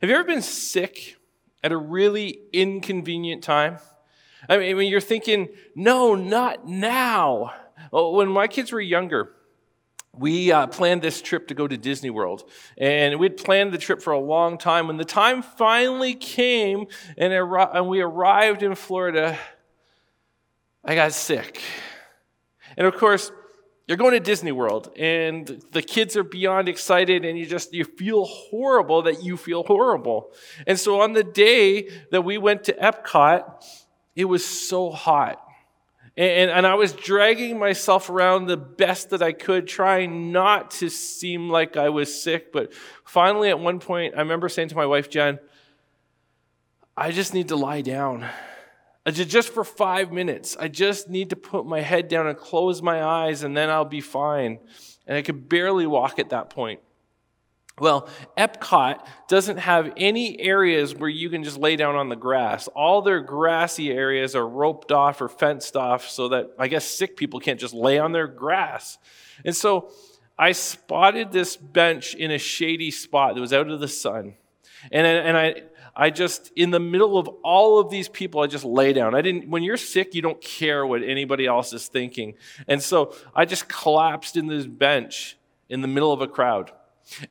Have 0.00 0.08
you 0.08 0.14
ever 0.14 0.24
been 0.24 0.42
sick 0.42 1.16
at 1.64 1.72
a 1.72 1.76
really 1.76 2.38
inconvenient 2.52 3.42
time? 3.42 3.78
I 4.48 4.56
mean, 4.56 4.76
when 4.76 4.86
you're 4.86 5.00
thinking, 5.00 5.48
no, 5.74 6.14
not 6.14 6.68
now. 6.68 7.52
When 7.90 8.28
my 8.28 8.46
kids 8.46 8.70
were 8.70 8.80
younger, 8.80 9.32
we 10.12 10.52
uh, 10.52 10.68
planned 10.68 11.02
this 11.02 11.20
trip 11.20 11.48
to 11.48 11.54
go 11.54 11.66
to 11.66 11.76
Disney 11.76 12.10
World. 12.10 12.48
And 12.76 13.18
we'd 13.18 13.38
planned 13.38 13.72
the 13.72 13.78
trip 13.78 14.00
for 14.00 14.12
a 14.12 14.20
long 14.20 14.56
time. 14.56 14.86
When 14.86 14.98
the 14.98 15.04
time 15.04 15.42
finally 15.42 16.14
came 16.14 16.86
and, 17.16 17.32
ar- 17.32 17.76
and 17.76 17.88
we 17.88 18.00
arrived 18.00 18.62
in 18.62 18.76
Florida, 18.76 19.36
I 20.84 20.94
got 20.94 21.12
sick. 21.12 21.60
And 22.76 22.86
of 22.86 22.96
course, 22.96 23.32
you're 23.88 23.96
going 23.96 24.12
to 24.12 24.20
Disney 24.20 24.52
World 24.52 24.92
and 24.96 25.64
the 25.72 25.80
kids 25.80 26.14
are 26.14 26.22
beyond 26.22 26.68
excited 26.68 27.24
and 27.24 27.38
you 27.38 27.46
just 27.46 27.72
you 27.72 27.84
feel 27.84 28.26
horrible 28.26 29.02
that 29.02 29.24
you 29.24 29.38
feel 29.38 29.64
horrible. 29.64 30.30
And 30.66 30.78
so 30.78 31.00
on 31.00 31.14
the 31.14 31.24
day 31.24 31.88
that 32.10 32.22
we 32.22 32.36
went 32.36 32.64
to 32.64 32.74
Epcot, 32.74 33.64
it 34.14 34.26
was 34.26 34.44
so 34.44 34.90
hot. 34.90 35.42
And, 36.18 36.50
and 36.50 36.66
I 36.66 36.74
was 36.74 36.92
dragging 36.92 37.58
myself 37.58 38.10
around 38.10 38.46
the 38.46 38.56
best 38.58 39.10
that 39.10 39.22
I 39.22 39.32
could, 39.32 39.66
trying 39.66 40.32
not 40.32 40.72
to 40.72 40.90
seem 40.90 41.48
like 41.48 41.76
I 41.78 41.88
was 41.88 42.22
sick. 42.22 42.52
But 42.52 42.74
finally, 43.04 43.48
at 43.48 43.58
one 43.58 43.78
point, 43.78 44.14
I 44.16 44.18
remember 44.18 44.48
saying 44.48 44.68
to 44.68 44.76
my 44.76 44.84
wife, 44.84 45.08
Jen, 45.08 45.38
I 46.96 47.12
just 47.12 47.32
need 47.32 47.48
to 47.48 47.56
lie 47.56 47.80
down 47.80 48.26
just 49.10 49.50
for 49.50 49.64
five 49.64 50.12
minutes. 50.12 50.56
I 50.58 50.68
just 50.68 51.08
need 51.08 51.30
to 51.30 51.36
put 51.36 51.66
my 51.66 51.80
head 51.80 52.08
down 52.08 52.26
and 52.26 52.36
close 52.36 52.82
my 52.82 53.02
eyes, 53.02 53.42
and 53.42 53.56
then 53.56 53.70
I'll 53.70 53.84
be 53.84 54.00
fine. 54.00 54.58
And 55.06 55.16
I 55.16 55.22
could 55.22 55.48
barely 55.48 55.86
walk 55.86 56.18
at 56.18 56.30
that 56.30 56.50
point. 56.50 56.80
Well, 57.80 58.08
Epcot 58.36 59.06
doesn't 59.28 59.58
have 59.58 59.92
any 59.96 60.40
areas 60.40 60.94
where 60.94 61.08
you 61.08 61.30
can 61.30 61.44
just 61.44 61.58
lay 61.58 61.76
down 61.76 61.94
on 61.94 62.08
the 62.08 62.16
grass. 62.16 62.68
All 62.68 63.02
their 63.02 63.20
grassy 63.20 63.90
areas 63.90 64.34
are 64.34 64.46
roped 64.46 64.90
off 64.90 65.20
or 65.20 65.28
fenced 65.28 65.76
off 65.76 66.08
so 66.08 66.28
that 66.28 66.50
I 66.58 66.68
guess 66.68 66.84
sick 66.84 67.16
people 67.16 67.40
can't 67.40 67.60
just 67.60 67.74
lay 67.74 67.98
on 67.98 68.12
their 68.12 68.26
grass. 68.26 68.98
And 69.44 69.54
so 69.54 69.92
I 70.38 70.52
spotted 70.52 71.32
this 71.32 71.56
bench 71.56 72.14
in 72.14 72.30
a 72.30 72.38
shady 72.38 72.90
spot 72.90 73.34
that 73.34 73.40
was 73.40 73.52
out 73.52 73.70
of 73.70 73.80
the 73.80 73.88
sun. 73.88 74.34
And, 74.90 75.06
and 75.06 75.36
I, 75.36 75.62
I 76.00 76.10
just, 76.10 76.52
in 76.54 76.70
the 76.70 76.78
middle 76.78 77.18
of 77.18 77.26
all 77.42 77.80
of 77.80 77.90
these 77.90 78.08
people, 78.08 78.40
I 78.40 78.46
just 78.46 78.64
lay 78.64 78.92
down. 78.92 79.16
I 79.16 79.20
didn't, 79.20 79.48
when 79.48 79.64
you're 79.64 79.76
sick, 79.76 80.14
you 80.14 80.22
don't 80.22 80.40
care 80.40 80.86
what 80.86 81.02
anybody 81.02 81.44
else 81.44 81.72
is 81.72 81.88
thinking. 81.88 82.34
And 82.68 82.80
so 82.80 83.16
I 83.34 83.44
just 83.44 83.68
collapsed 83.68 84.36
in 84.36 84.46
this 84.46 84.64
bench 84.64 85.36
in 85.68 85.80
the 85.80 85.88
middle 85.88 86.12
of 86.12 86.22
a 86.22 86.28
crowd. 86.28 86.70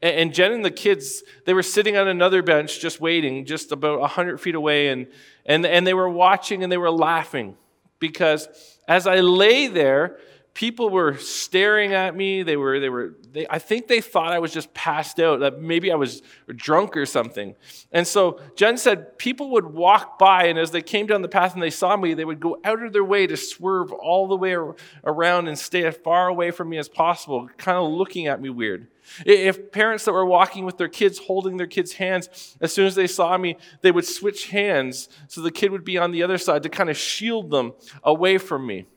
And 0.01 0.33
Jen 0.33 0.51
and 0.51 0.65
the 0.65 0.71
kids, 0.71 1.23
they 1.45 1.53
were 1.53 1.63
sitting 1.63 1.95
on 1.95 2.09
another 2.09 2.43
bench 2.43 2.81
just 2.81 2.99
waiting, 2.99 3.45
just 3.45 3.71
about 3.71 4.01
100 4.01 4.41
feet 4.41 4.55
away, 4.55 4.89
and, 4.89 5.07
and, 5.45 5.65
and 5.65 5.87
they 5.87 5.93
were 5.93 6.09
watching 6.09 6.61
and 6.61 6.69
they 6.69 6.77
were 6.77 6.91
laughing 6.91 7.55
because 7.99 8.49
as 8.87 9.07
I 9.07 9.21
lay 9.21 9.67
there, 9.67 10.17
people 10.57 10.89
were 10.89 11.15
staring 11.19 11.93
at 11.93 12.15
me. 12.15 12.41
They 12.41 12.57
were, 12.57 12.79
they 12.79 12.89
were, 12.89 13.13
they, 13.31 13.45
I 13.47 13.59
think 13.59 13.87
they 13.87 14.01
thought 14.01 14.31
I 14.31 14.39
was 14.39 14.51
just 14.51 14.73
passed 14.73 15.19
out, 15.19 15.41
that 15.41 15.61
maybe 15.61 15.91
I 15.91 15.95
was 15.95 16.23
drunk 16.47 16.97
or 16.97 17.05
something. 17.05 17.53
And 17.91 18.07
so 18.07 18.41
Jen 18.55 18.75
said 18.77 19.19
people 19.19 19.51
would 19.51 19.67
walk 19.67 20.17
by, 20.17 20.45
and 20.45 20.57
as 20.57 20.71
they 20.71 20.81
came 20.81 21.05
down 21.05 21.21
the 21.21 21.27
path 21.27 21.53
and 21.53 21.61
they 21.61 21.69
saw 21.69 21.95
me, 21.95 22.15
they 22.15 22.25
would 22.25 22.39
go 22.39 22.57
out 22.63 22.81
of 22.81 22.91
their 22.91 23.03
way 23.03 23.27
to 23.27 23.37
swerve 23.37 23.91
all 23.91 24.27
the 24.27 24.35
way 24.35 24.57
around 25.03 25.47
and 25.47 25.59
stay 25.59 25.85
as 25.85 25.95
far 25.97 26.27
away 26.27 26.49
from 26.49 26.69
me 26.69 26.79
as 26.79 26.89
possible, 26.89 27.47
kind 27.57 27.77
of 27.77 27.91
looking 27.91 28.25
at 28.25 28.41
me 28.41 28.49
weird. 28.49 28.87
If 29.27 29.71
parents 29.71 30.05
that 30.05 30.11
were 30.11 30.25
walking 30.25 30.65
with 30.65 30.79
their 30.79 30.89
kids 30.89 31.19
holding 31.19 31.57
their 31.57 31.67
kids' 31.67 31.93
hands, 31.93 32.57
as 32.59 32.73
soon 32.73 32.87
as 32.87 32.95
they 32.95 33.05
saw 33.05 33.37
me, 33.37 33.57
they 33.83 33.91
would 33.91 34.05
switch 34.05 34.47
hands 34.47 35.07
so 35.27 35.41
the 35.41 35.51
kid 35.51 35.71
would 35.71 35.85
be 35.85 35.99
on 35.99 36.11
the 36.11 36.23
other 36.23 36.39
side 36.39 36.63
to 36.63 36.69
kind 36.69 36.89
of 36.89 36.97
shield 36.97 37.51
them 37.51 37.73
away 38.03 38.39
from 38.39 38.65
me. 38.65 38.87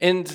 And 0.00 0.26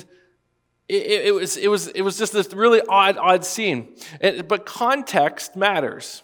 it, 0.88 1.26
it, 1.26 1.34
was, 1.34 1.56
it, 1.56 1.68
was, 1.68 1.88
it 1.88 2.02
was 2.02 2.18
just 2.18 2.32
this 2.32 2.52
really 2.52 2.82
odd, 2.88 3.16
odd 3.16 3.44
scene. 3.44 3.96
It, 4.20 4.48
but 4.48 4.66
context 4.66 5.56
matters. 5.56 6.22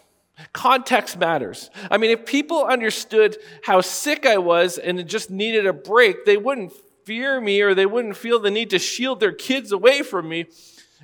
Context 0.53 1.17
matters. 1.17 1.69
I 1.89 1.97
mean, 1.97 2.11
if 2.11 2.25
people 2.25 2.63
understood 2.63 3.37
how 3.63 3.81
sick 3.81 4.25
I 4.25 4.37
was 4.37 4.77
and 4.77 5.07
just 5.07 5.29
needed 5.29 5.65
a 5.65 5.73
break, 5.73 6.25
they 6.25 6.37
wouldn't 6.37 6.73
fear 7.05 7.41
me 7.41 7.61
or 7.61 7.73
they 7.73 7.85
wouldn't 7.85 8.17
feel 8.17 8.39
the 8.39 8.51
need 8.51 8.69
to 8.71 8.79
shield 8.79 9.19
their 9.19 9.31
kids 9.31 9.71
away 9.71 10.01
from 10.03 10.29
me. 10.29 10.45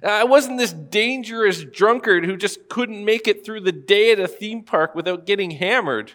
I 0.03 0.25
wasn't 0.25 0.59
this 0.59 0.74
dangerous 0.74 1.63
drunkard 1.63 2.25
who 2.25 2.38
just 2.38 2.69
couldn't 2.69 3.03
make 3.03 3.28
it 3.28 3.44
through 3.44 3.62
the 3.62 3.72
day 3.72 4.12
at 4.12 4.19
a 4.19 4.28
theme 4.28 4.63
park 4.63 4.94
without 4.94 5.25
getting 5.25 5.52
hammered. 5.52 6.13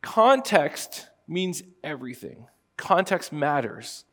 Context 0.00 1.08
means 1.28 1.62
everything. 1.84 2.46
Context 2.76 3.32
matters. 3.32 4.04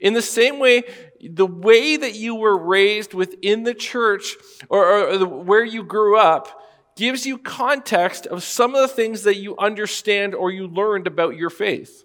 In 0.00 0.14
the 0.14 0.22
same 0.22 0.58
way, 0.58 0.82
the 1.20 1.46
way 1.46 1.96
that 1.96 2.14
you 2.14 2.34
were 2.34 2.58
raised 2.58 3.14
within 3.14 3.62
the 3.62 3.74
church 3.74 4.36
or, 4.68 5.10
or, 5.10 5.26
where 5.26 5.64
you 5.64 5.82
grew 5.82 6.18
up 6.18 6.62
gives 6.96 7.24
you 7.24 7.38
context 7.38 8.26
of 8.26 8.42
some 8.42 8.74
of 8.74 8.82
the 8.82 8.94
things 8.94 9.22
that 9.22 9.36
you 9.36 9.56
understand 9.56 10.34
or 10.34 10.50
you 10.50 10.66
learned 10.66 11.06
about 11.06 11.36
your 11.36 11.50
faith. 11.50 12.04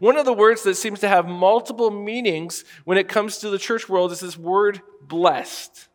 One 0.00 0.16
of 0.16 0.24
the 0.24 0.32
words 0.32 0.62
that 0.62 0.76
seems 0.76 1.00
to 1.00 1.08
have 1.08 1.26
multiple 1.26 1.90
meanings 1.90 2.64
when 2.84 2.98
it 2.98 3.08
comes 3.08 3.38
to 3.38 3.50
the 3.50 3.58
church 3.58 3.88
world 3.88 4.12
is 4.12 4.20
this 4.20 4.36
word 4.36 4.80
blessed. 5.02 5.88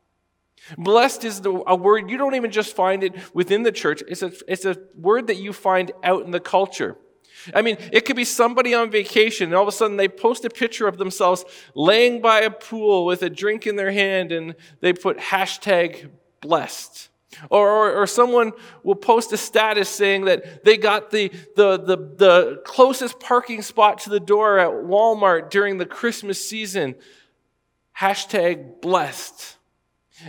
Blessed 0.77 1.25
is 1.25 1.41
a 1.45 1.75
word 1.75 2.09
you 2.09 2.17
don't 2.17 2.35
even 2.35 2.51
just 2.51 2.75
find 2.75 3.03
it 3.03 3.13
within 3.33 3.63
the 3.63 3.71
church, 3.71 4.01
it's 4.07 4.21
a, 4.21 4.31
it's 4.47 4.65
a 4.65 4.77
word 4.95 5.27
that 5.27 5.35
you 5.35 5.51
find 5.51 5.91
out 6.03 6.23
in 6.23 6.31
the 6.31 6.39
culture. 6.39 6.97
I 7.53 7.61
mean, 7.61 7.77
it 7.91 8.05
could 8.05 8.15
be 8.15 8.25
somebody 8.25 8.73
on 8.73 8.91
vacation, 8.91 9.45
and 9.45 9.55
all 9.55 9.63
of 9.63 9.67
a 9.67 9.71
sudden 9.71 9.97
they 9.97 10.07
post 10.07 10.45
a 10.45 10.49
picture 10.49 10.87
of 10.87 10.97
themselves 10.97 11.45
laying 11.75 12.21
by 12.21 12.41
a 12.41 12.49
pool 12.49 13.05
with 13.05 13.23
a 13.23 13.29
drink 13.29 13.67
in 13.67 13.75
their 13.75 13.91
hand, 13.91 14.31
and 14.31 14.55
they 14.81 14.93
put 14.93 15.17
hashtag 15.17 16.09
blessed. 16.41 17.09
Or, 17.49 17.67
or, 17.67 18.03
or, 18.03 18.07
someone 18.07 18.51
will 18.83 18.95
post 18.95 19.33
a 19.33 19.37
status 19.37 19.89
saying 19.89 20.25
that 20.25 20.63
they 20.63 20.77
got 20.77 21.09
the, 21.09 21.29
the, 21.55 21.77
the, 21.77 21.97
the 21.97 22.61
closest 22.63 23.19
parking 23.19 23.63
spot 23.63 23.99
to 24.01 24.11
the 24.11 24.19
door 24.19 24.59
at 24.59 24.69
Walmart 24.69 25.49
during 25.49 25.79
the 25.79 25.85
Christmas 25.85 26.47
season. 26.47 26.93
Hashtag 27.97 28.81
blessed. 28.81 29.57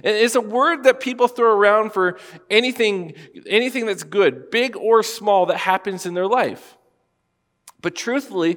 It's 0.03 0.35
a 0.35 0.41
word 0.41 0.85
that 0.85 1.01
people 1.01 1.29
throw 1.29 1.55
around 1.55 1.93
for 1.93 2.19
anything, 2.51 3.15
anything 3.47 3.87
that's 3.87 4.03
good, 4.03 4.51
big 4.51 4.77
or 4.77 5.03
small, 5.03 5.47
that 5.47 5.59
happens 5.59 6.07
in 6.07 6.15
their 6.15 6.27
life. 6.27 6.74
But 7.85 7.95
truthfully, 7.95 8.57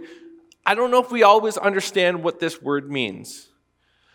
I 0.65 0.73
don't 0.73 0.89
know 0.89 1.03
if 1.03 1.11
we 1.11 1.21
always 1.21 1.57
understand 1.57 2.23
what 2.23 2.39
this 2.39 2.61
word 2.61 2.89
means. 2.89 3.49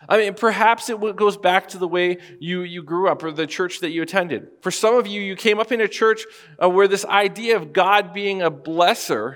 I 0.09 0.17
mean, 0.17 0.33
perhaps 0.33 0.89
it 0.89 0.99
goes 1.15 1.37
back 1.37 1.67
to 1.69 1.77
the 1.77 1.87
way 1.87 2.17
you, 2.39 2.63
you 2.63 2.81
grew 2.81 3.07
up 3.07 3.21
or 3.21 3.31
the 3.31 3.45
church 3.45 3.79
that 3.81 3.91
you 3.91 4.01
attended. 4.01 4.47
For 4.61 4.71
some 4.71 4.95
of 4.95 5.05
you, 5.05 5.21
you 5.21 5.35
came 5.35 5.59
up 5.59 5.71
in 5.71 5.81
a 5.81 5.87
church 5.87 6.25
uh, 6.61 6.67
where 6.67 6.87
this 6.87 7.05
idea 7.05 7.57
of 7.57 7.73
God 7.73 8.11
being 8.11 8.41
a 8.41 8.49
blesser 8.49 9.35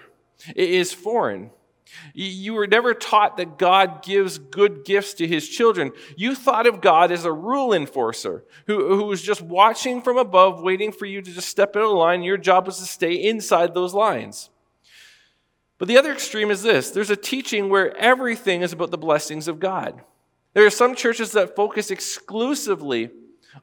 is 0.55 0.93
foreign. 0.93 1.51
You 2.15 2.55
were 2.55 2.65
never 2.65 2.95
taught 2.95 3.37
that 3.37 3.59
God 3.59 4.01
gives 4.01 4.39
good 4.39 4.83
gifts 4.83 5.13
to 5.15 5.27
his 5.27 5.47
children. 5.47 5.91
You 6.15 6.33
thought 6.33 6.65
of 6.65 6.81
God 6.81 7.11
as 7.11 7.23
a 7.23 7.31
rule 7.31 7.71
enforcer 7.71 8.45
who, 8.65 8.95
who 8.95 9.03
was 9.03 9.21
just 9.21 9.43
watching 9.43 10.01
from 10.01 10.17
above, 10.17 10.63
waiting 10.63 10.91
for 10.91 11.05
you 11.05 11.21
to 11.21 11.31
just 11.31 11.49
step 11.49 11.75
in 11.75 11.83
a 11.83 11.87
line. 11.87 12.23
Your 12.23 12.37
job 12.37 12.65
was 12.65 12.79
to 12.79 12.85
stay 12.85 13.13
inside 13.13 13.75
those 13.75 13.93
lines. 13.93 14.49
But 15.77 15.87
the 15.87 15.97
other 15.97 16.11
extreme 16.11 16.51
is 16.51 16.63
this 16.63 16.91
there's 16.91 17.09
a 17.09 17.15
teaching 17.15 17.69
where 17.69 17.95
everything 17.97 18.61
is 18.61 18.73
about 18.73 18.91
the 18.91 18.97
blessings 18.97 19.47
of 19.47 19.59
God. 19.59 20.01
There 20.53 20.65
are 20.65 20.71
some 20.71 20.95
churches 20.95 21.33
that 21.33 21.55
focus 21.55 21.91
exclusively 21.91 23.11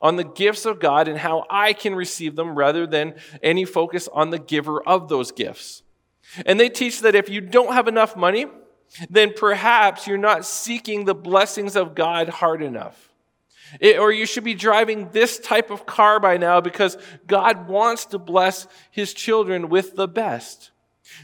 on 0.01 0.17
the 0.17 0.25
gifts 0.25 0.65
of 0.65 0.81
God 0.81 1.09
and 1.09 1.19
how 1.19 1.45
I 1.51 1.73
can 1.73 1.95
receive 1.95 2.37
them 2.37 2.55
rather 2.55 2.87
than 2.87 3.15
any 3.43 3.65
focus 3.65 4.09
on 4.13 4.31
the 4.31 4.39
giver 4.39 4.83
of 4.83 5.09
those 5.09 5.33
gifts. 5.33 5.83
And 6.47 6.59
they 6.59 6.69
teach 6.69 7.01
that 7.01 7.15
if 7.15 7.29
you 7.29 7.41
don't 7.41 7.75
have 7.75 7.89
enough 7.89 8.17
money, 8.17 8.47
then 9.11 9.33
perhaps 9.35 10.07
you're 10.07 10.19
not 10.19 10.45
seeking 10.45 11.05
the 11.05 11.15
blessings 11.15 11.77
of 11.77 11.95
God 11.95 12.29
hard 12.29 12.63
enough. 12.63 13.11
It, 13.81 13.99
or 13.99 14.13
you 14.13 14.27
should 14.27 14.45
be 14.45 14.55
driving 14.55 15.11
this 15.11 15.39
type 15.39 15.71
of 15.71 15.87
car 15.87 16.21
by 16.21 16.37
now 16.37 16.61
because 16.61 16.97
God 17.27 17.69
wants 17.69 18.07
to 18.07 18.19
bless 18.19 18.69
his 18.91 19.13
children 19.13 19.69
with 19.69 19.97
the 19.97 20.07
best. 20.07 20.71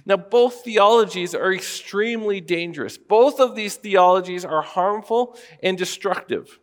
Now, 0.04 0.16
both 0.16 0.62
theologies 0.64 1.34
are 1.34 1.52
extremely 1.52 2.40
dangerous. 2.40 2.98
Both 2.98 3.40
of 3.40 3.54
these 3.54 3.76
theologies 3.76 4.44
are 4.44 4.62
harmful 4.62 5.38
and 5.62 5.76
destructive. 5.78 6.58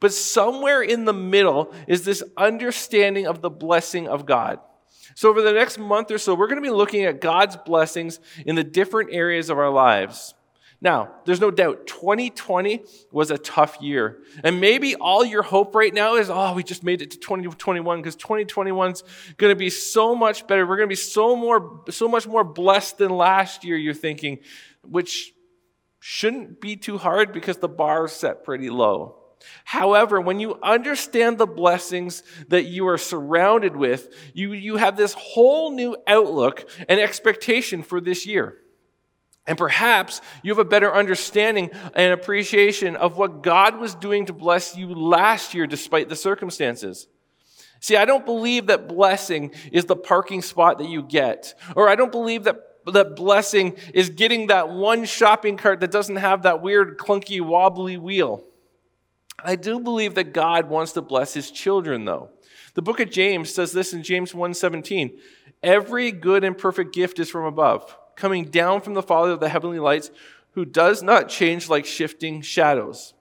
But 0.00 0.12
somewhere 0.12 0.82
in 0.82 1.04
the 1.04 1.12
middle 1.12 1.72
is 1.86 2.04
this 2.04 2.22
understanding 2.36 3.26
of 3.26 3.42
the 3.42 3.50
blessing 3.50 4.08
of 4.08 4.26
God. 4.26 4.58
So, 5.14 5.30
over 5.30 5.42
the 5.42 5.52
next 5.52 5.78
month 5.78 6.10
or 6.10 6.18
so, 6.18 6.34
we're 6.34 6.48
going 6.48 6.62
to 6.62 6.68
be 6.68 6.74
looking 6.74 7.04
at 7.04 7.20
God's 7.20 7.56
blessings 7.56 8.20
in 8.44 8.56
the 8.56 8.64
different 8.64 9.10
areas 9.12 9.48
of 9.50 9.58
our 9.58 9.70
lives. 9.70 10.34
Now, 10.80 11.14
there's 11.24 11.40
no 11.40 11.50
doubt 11.50 11.86
2020 11.86 12.84
was 13.10 13.30
a 13.30 13.38
tough 13.38 13.78
year. 13.80 14.18
And 14.44 14.60
maybe 14.60 14.94
all 14.94 15.24
your 15.24 15.42
hope 15.42 15.74
right 15.74 15.92
now 15.92 16.16
is, 16.16 16.28
oh, 16.28 16.54
we 16.54 16.62
just 16.62 16.82
made 16.82 17.00
it 17.00 17.12
to 17.12 17.18
2021 17.18 18.00
because 18.00 18.16
2021 18.16 18.92
is 18.92 19.02
going 19.38 19.50
to 19.50 19.56
be 19.56 19.70
so 19.70 20.14
much 20.14 20.46
better. 20.46 20.66
We're 20.66 20.76
going 20.76 20.88
to 20.88 20.92
be 20.92 20.96
so 20.96 21.34
more 21.34 21.84
so 21.90 22.08
much 22.08 22.26
more 22.26 22.44
blessed 22.44 22.98
than 22.98 23.10
last 23.10 23.64
year, 23.64 23.76
you're 23.76 23.94
thinking, 23.94 24.40
which 24.82 25.32
shouldn't 25.98 26.60
be 26.60 26.76
too 26.76 26.98
hard 26.98 27.32
because 27.32 27.56
the 27.56 27.68
bar 27.68 28.04
is 28.04 28.12
set 28.12 28.44
pretty 28.44 28.70
low. 28.70 29.22
However, 29.64 30.20
when 30.20 30.40
you 30.40 30.58
understand 30.62 31.38
the 31.38 31.46
blessings 31.46 32.22
that 32.48 32.64
you 32.64 32.88
are 32.88 32.98
surrounded 32.98 33.76
with, 33.76 34.14
you, 34.34 34.52
you 34.52 34.76
have 34.76 34.96
this 34.96 35.14
whole 35.14 35.70
new 35.72 35.96
outlook 36.06 36.68
and 36.88 37.00
expectation 37.00 37.82
for 37.82 38.00
this 38.00 38.26
year. 38.26 38.58
And 39.46 39.56
perhaps 39.56 40.20
you 40.42 40.50
have 40.50 40.58
a 40.58 40.68
better 40.68 40.92
understanding 40.92 41.70
and 41.94 42.12
appreciation 42.12 42.96
of 42.96 43.16
what 43.16 43.42
God 43.42 43.78
was 43.78 43.94
doing 43.94 44.26
to 44.26 44.32
bless 44.32 44.76
you 44.76 44.88
last 44.88 45.54
year 45.54 45.66
despite 45.66 46.08
the 46.08 46.16
circumstances. 46.16 47.06
See, 47.80 47.96
I 47.96 48.04
don't 48.04 48.26
believe 48.26 48.66
that 48.66 48.88
blessing 48.88 49.52
is 49.70 49.84
the 49.84 49.96
parking 49.96 50.42
spot 50.42 50.78
that 50.78 50.88
you 50.88 51.02
get, 51.02 51.54
or 51.76 51.88
I 51.88 51.94
don't 51.94 52.10
believe 52.10 52.44
that 52.44 52.56
that 52.86 53.16
blessing 53.16 53.76
is 53.94 54.10
getting 54.10 54.46
that 54.46 54.68
one 54.68 55.04
shopping 55.04 55.56
cart 55.56 55.80
that 55.80 55.90
doesn't 55.90 56.16
have 56.16 56.42
that 56.42 56.62
weird 56.62 56.98
clunky 56.98 57.40
wobbly 57.40 57.96
wheel. 57.96 58.44
I 59.44 59.56
do 59.56 59.80
believe 59.80 60.14
that 60.14 60.32
God 60.32 60.68
wants 60.68 60.92
to 60.92 61.02
bless 61.02 61.34
his 61.34 61.50
children 61.50 62.04
though. 62.04 62.30
The 62.74 62.82
book 62.82 63.00
of 63.00 63.10
James 63.10 63.52
says 63.52 63.72
this 63.72 63.92
in 63.92 64.02
James 64.02 64.32
1:17, 64.32 65.18
every 65.62 66.12
good 66.12 66.44
and 66.44 66.56
perfect 66.56 66.94
gift 66.94 67.18
is 67.18 67.28
from 67.28 67.44
above 67.44 67.96
coming 68.16 68.46
down 68.46 68.80
from 68.80 68.94
the 68.94 69.02
Father 69.02 69.32
of 69.32 69.40
the 69.40 69.48
heavenly 69.48 69.78
lights, 69.78 70.10
who 70.52 70.64
does 70.64 71.02
not 71.02 71.28
change 71.28 71.68
like 71.68 71.84
shifting 71.84 72.40
shadows. 72.42 73.14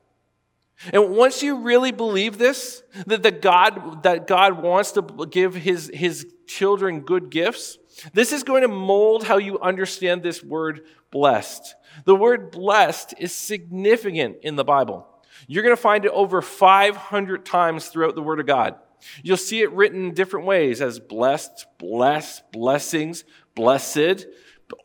And 0.91 1.15
once 1.15 1.41
you 1.41 1.59
really 1.59 1.91
believe 1.91 2.37
this, 2.37 2.83
that, 3.05 3.23
the 3.23 3.31
God, 3.31 4.03
that 4.03 4.27
God 4.27 4.61
wants 4.61 4.91
to 4.93 5.01
give 5.29 5.55
his, 5.55 5.91
his 5.93 6.27
children 6.47 7.01
good 7.01 7.29
gifts, 7.29 7.77
this 8.13 8.31
is 8.31 8.43
going 8.43 8.61
to 8.61 8.67
mold 8.67 9.23
how 9.23 9.37
you 9.37 9.59
understand 9.59 10.21
this 10.21 10.43
word 10.43 10.81
blessed. 11.11 11.75
The 12.03 12.15
word 12.15 12.51
blessed 12.51 13.13
is 13.17 13.33
significant 13.33 14.37
in 14.41 14.55
the 14.57 14.65
Bible. 14.65 15.07
You're 15.47 15.63
going 15.63 15.75
to 15.75 15.81
find 15.81 16.05
it 16.05 16.11
over 16.11 16.41
500 16.41 17.45
times 17.45 17.87
throughout 17.87 18.15
the 18.15 18.21
Word 18.21 18.39
of 18.39 18.45
God. 18.45 18.75
You'll 19.23 19.37
see 19.37 19.61
it 19.61 19.71
written 19.71 20.13
different 20.13 20.45
ways 20.45 20.81
as 20.81 20.99
blessed, 20.99 21.67
bless, 21.77 22.41
blessings, 22.51 23.23
blessed, 23.53 24.25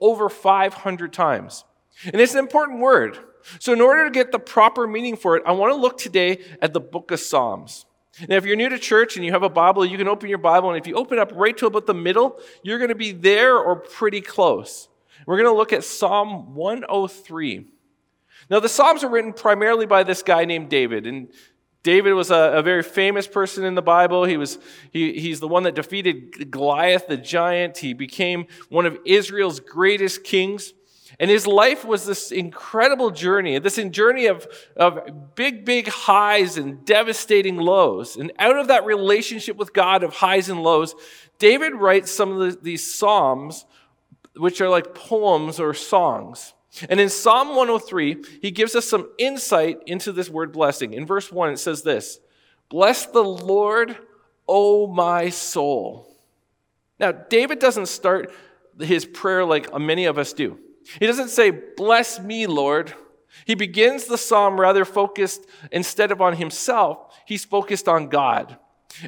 over 0.01 0.29
500 0.29 1.13
times. 1.13 1.65
And 2.05 2.21
it's 2.21 2.33
an 2.33 2.39
important 2.39 2.81
word. 2.81 3.19
So, 3.59 3.73
in 3.73 3.81
order 3.81 4.05
to 4.05 4.11
get 4.11 4.33
the 4.33 4.39
proper 4.39 4.87
meaning 4.87 5.17
for 5.17 5.37
it, 5.37 5.43
I 5.47 5.53
want 5.53 5.73
to 5.73 5.77
look 5.77 5.99
today 5.99 6.43
at 6.61 6.73
the 6.73 6.81
book 6.81 7.11
of 7.11 7.21
Psalms. 7.21 7.87
Now, 8.29 8.37
if 8.37 8.45
you're 8.45 8.57
new 8.57 8.69
to 8.69 8.79
church 8.79 9.17
and 9.17 9.25
you 9.25 9.33
have 9.33 9.43
a 9.43 9.49
Bible, 9.49 9.85
you 9.87 9.97
can 9.97 10.09
open 10.09 10.29
your 10.29 10.39
Bible, 10.39 10.71
and 10.71 10.79
if 10.79 10.87
you 10.87 10.95
open 10.95 11.19
up 11.19 11.33
right 11.35 11.57
to 11.57 11.67
about 11.67 11.87
the 11.87 11.95
middle, 11.95 12.39
you're 12.63 12.79
going 12.79 12.91
to 12.91 12.95
be 12.95 13.13
there 13.13 13.57
or 13.57 13.77
pretty 13.77 14.21
close. 14.21 14.89
We're 15.27 15.37
going 15.37 15.53
to 15.53 15.57
look 15.57 15.73
at 15.73 15.85
Psalm 15.85 16.55
103. 16.55 17.67
Now, 18.51 18.61
the 18.61 18.69
Psalms 18.69 19.05
are 19.05 19.09
written 19.09 19.33
primarily 19.33 19.87
by 19.87 20.03
this 20.03 20.23
guy 20.23 20.45
named 20.45 20.69
David, 20.69 21.07
and 21.07 21.29
David 21.83 22.13
was 22.13 22.31
a, 22.31 22.53
a, 22.57 22.63
very 22.63 22.83
famous 22.83 23.27
person 23.27 23.65
in 23.65 23.75
the 23.75 23.83
Bible. 23.83 24.25
He 24.25 24.37
was, 24.37 24.59
he, 24.91 25.19
he's 25.19 25.41
the 25.41 25.49
one 25.49 25.63
that 25.63 25.75
defeated 25.75 26.51
Goliath 26.51 27.07
the 27.07 27.17
giant. 27.17 27.79
He 27.79 27.95
became 27.95 28.47
one 28.69 28.85
of 28.85 28.99
Israel's 29.07 29.61
greatest 29.61 30.23
kings. 30.23 30.75
And 31.19 31.31
his 31.31 31.47
life 31.47 31.85
was 31.85 32.07
this 32.07 32.33
incredible 32.33 33.11
journey, 33.11 33.59
this 33.59 33.77
journey 33.91 34.27
of, 34.27 34.47
of 34.77 35.35
big, 35.35 35.65
big 35.65 35.89
highs 35.89 36.57
and 36.57 36.85
devastating 36.85 37.57
lows. 37.57 38.17
And 38.17 38.33
out 38.39 38.57
of 38.57 38.69
that 38.69 38.85
relationship 38.85 39.57
with 39.57 39.73
God 39.73 40.03
of 40.03 40.15
highs 40.15 40.49
and 40.49 40.63
lows, 40.63 40.95
David 41.39 41.75
writes 41.75 42.11
some 42.11 42.33
of 42.33 42.39
the, 42.39 42.59
these 42.63 42.95
psalms, 42.95 43.65
which 44.37 44.61
are 44.61 44.69
like 44.69 44.95
poems 44.95 45.59
or 45.59 45.75
songs. 45.75 46.55
And 46.89 47.01
in 47.01 47.09
Psalm 47.09 47.49
103, 47.49 48.25
he 48.43 48.51
gives 48.51 48.75
us 48.75 48.89
some 48.89 49.11
insight 49.19 49.81
into 49.87 50.13
this 50.13 50.31
word 50.31 50.53
blessing. 50.53 50.95
In 50.95 51.07
verse 51.07 51.33
1, 51.33 51.53
it 51.53 51.59
says 51.59 51.83
this 51.83 52.21
Bless 52.69 53.07
the 53.07 53.25
Lord, 53.25 53.97
O 54.49 54.87
my 54.87 55.31
soul. 55.31 56.07
Now, 56.99 57.13
David 57.13 57.59
doesn't 57.59 57.87
start 57.87 58.33
his 58.79 59.05
prayer 59.05 59.45
like 59.45 59.77
many 59.79 60.05
of 60.05 60.19
us 60.19 60.33
do. 60.33 60.59
He 60.99 61.07
doesn't 61.07 61.29
say, 61.29 61.51
Bless 61.51 62.21
me, 62.21 62.47
Lord. 62.47 62.95
He 63.47 63.55
begins 63.55 64.05
the 64.05 64.19
psalm 64.19 64.61
rather 64.61 64.85
focused, 64.85 65.47
instead 65.71 66.11
of 66.11 66.21
on 66.21 66.37
himself, 66.37 67.15
he's 67.25 67.45
focused 67.45 67.89
on 67.89 68.09
God. 68.09 68.59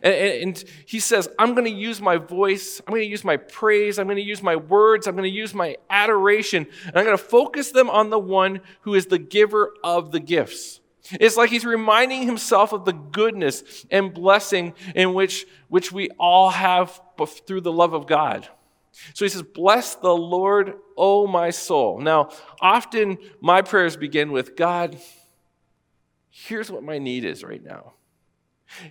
And, 0.02 0.14
and, 0.14 0.64
he 0.86 1.00
says, 1.00 1.28
I'm 1.38 1.54
going 1.54 1.64
to 1.64 1.70
use 1.70 2.00
my 2.00 2.16
voice, 2.16 2.80
I'm 2.86 2.92
going 2.92 3.02
to 3.02 3.10
use 3.10 3.24
my 3.24 3.36
praise, 3.36 3.98
I'm 3.98 4.06
going 4.06 4.16
to 4.16 4.22
use 4.22 4.42
my 4.42 4.56
words, 4.56 5.06
I'm 5.06 5.16
going 5.16 5.28
to 5.28 5.36
use 5.36 5.54
my 5.54 5.76
adoration, 5.90 6.66
and 6.86 6.96
I'm 6.96 7.04
going 7.04 7.18
to 7.18 7.22
focus 7.22 7.72
them 7.72 7.90
on 7.90 8.10
the 8.10 8.18
one 8.18 8.60
who 8.82 8.94
is 8.94 9.06
the 9.06 9.18
giver 9.18 9.74
of 9.82 10.12
the 10.12 10.20
gifts. 10.20 10.80
It's 11.12 11.36
like 11.36 11.50
he's 11.50 11.64
reminding 11.64 12.22
himself 12.22 12.72
of 12.72 12.84
the 12.84 12.92
goodness 12.92 13.84
and 13.90 14.14
blessing 14.14 14.74
in 14.94 15.14
which, 15.14 15.46
which 15.68 15.90
we 15.90 16.10
all 16.10 16.50
have 16.50 17.00
through 17.46 17.62
the 17.62 17.72
love 17.72 17.92
of 17.92 18.06
God. 18.06 18.48
So 19.14 19.24
he 19.24 19.28
says, 19.28 19.42
Bless 19.42 19.94
the 19.96 20.14
Lord, 20.14 20.74
O 20.96 21.26
my 21.26 21.50
soul. 21.50 21.98
Now, 21.98 22.30
often 22.60 23.18
my 23.40 23.62
prayers 23.62 23.96
begin 23.96 24.32
with 24.32 24.54
God, 24.54 24.96
here's 26.30 26.70
what 26.70 26.82
my 26.82 26.98
need 26.98 27.24
is 27.24 27.42
right 27.42 27.62
now. 27.62 27.94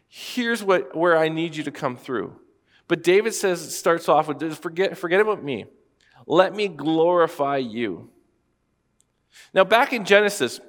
Here's 0.07 0.63
what, 0.63 0.95
where 0.95 1.17
I 1.17 1.29
need 1.29 1.55
you 1.55 1.63
to 1.63 1.71
come 1.71 1.97
through. 1.97 2.35
But 2.87 3.03
David 3.03 3.33
says, 3.33 3.63
it 3.63 3.71
starts 3.71 4.09
off 4.09 4.27
with, 4.27 4.57
forget, 4.57 4.97
forget 4.97 5.21
about 5.21 5.43
me. 5.43 5.65
Let 6.27 6.55
me 6.55 6.67
glorify 6.67 7.57
you. 7.57 8.09
Now, 9.53 9.63
back 9.63 9.93
in 9.93 10.05
Genesis, 10.05 10.59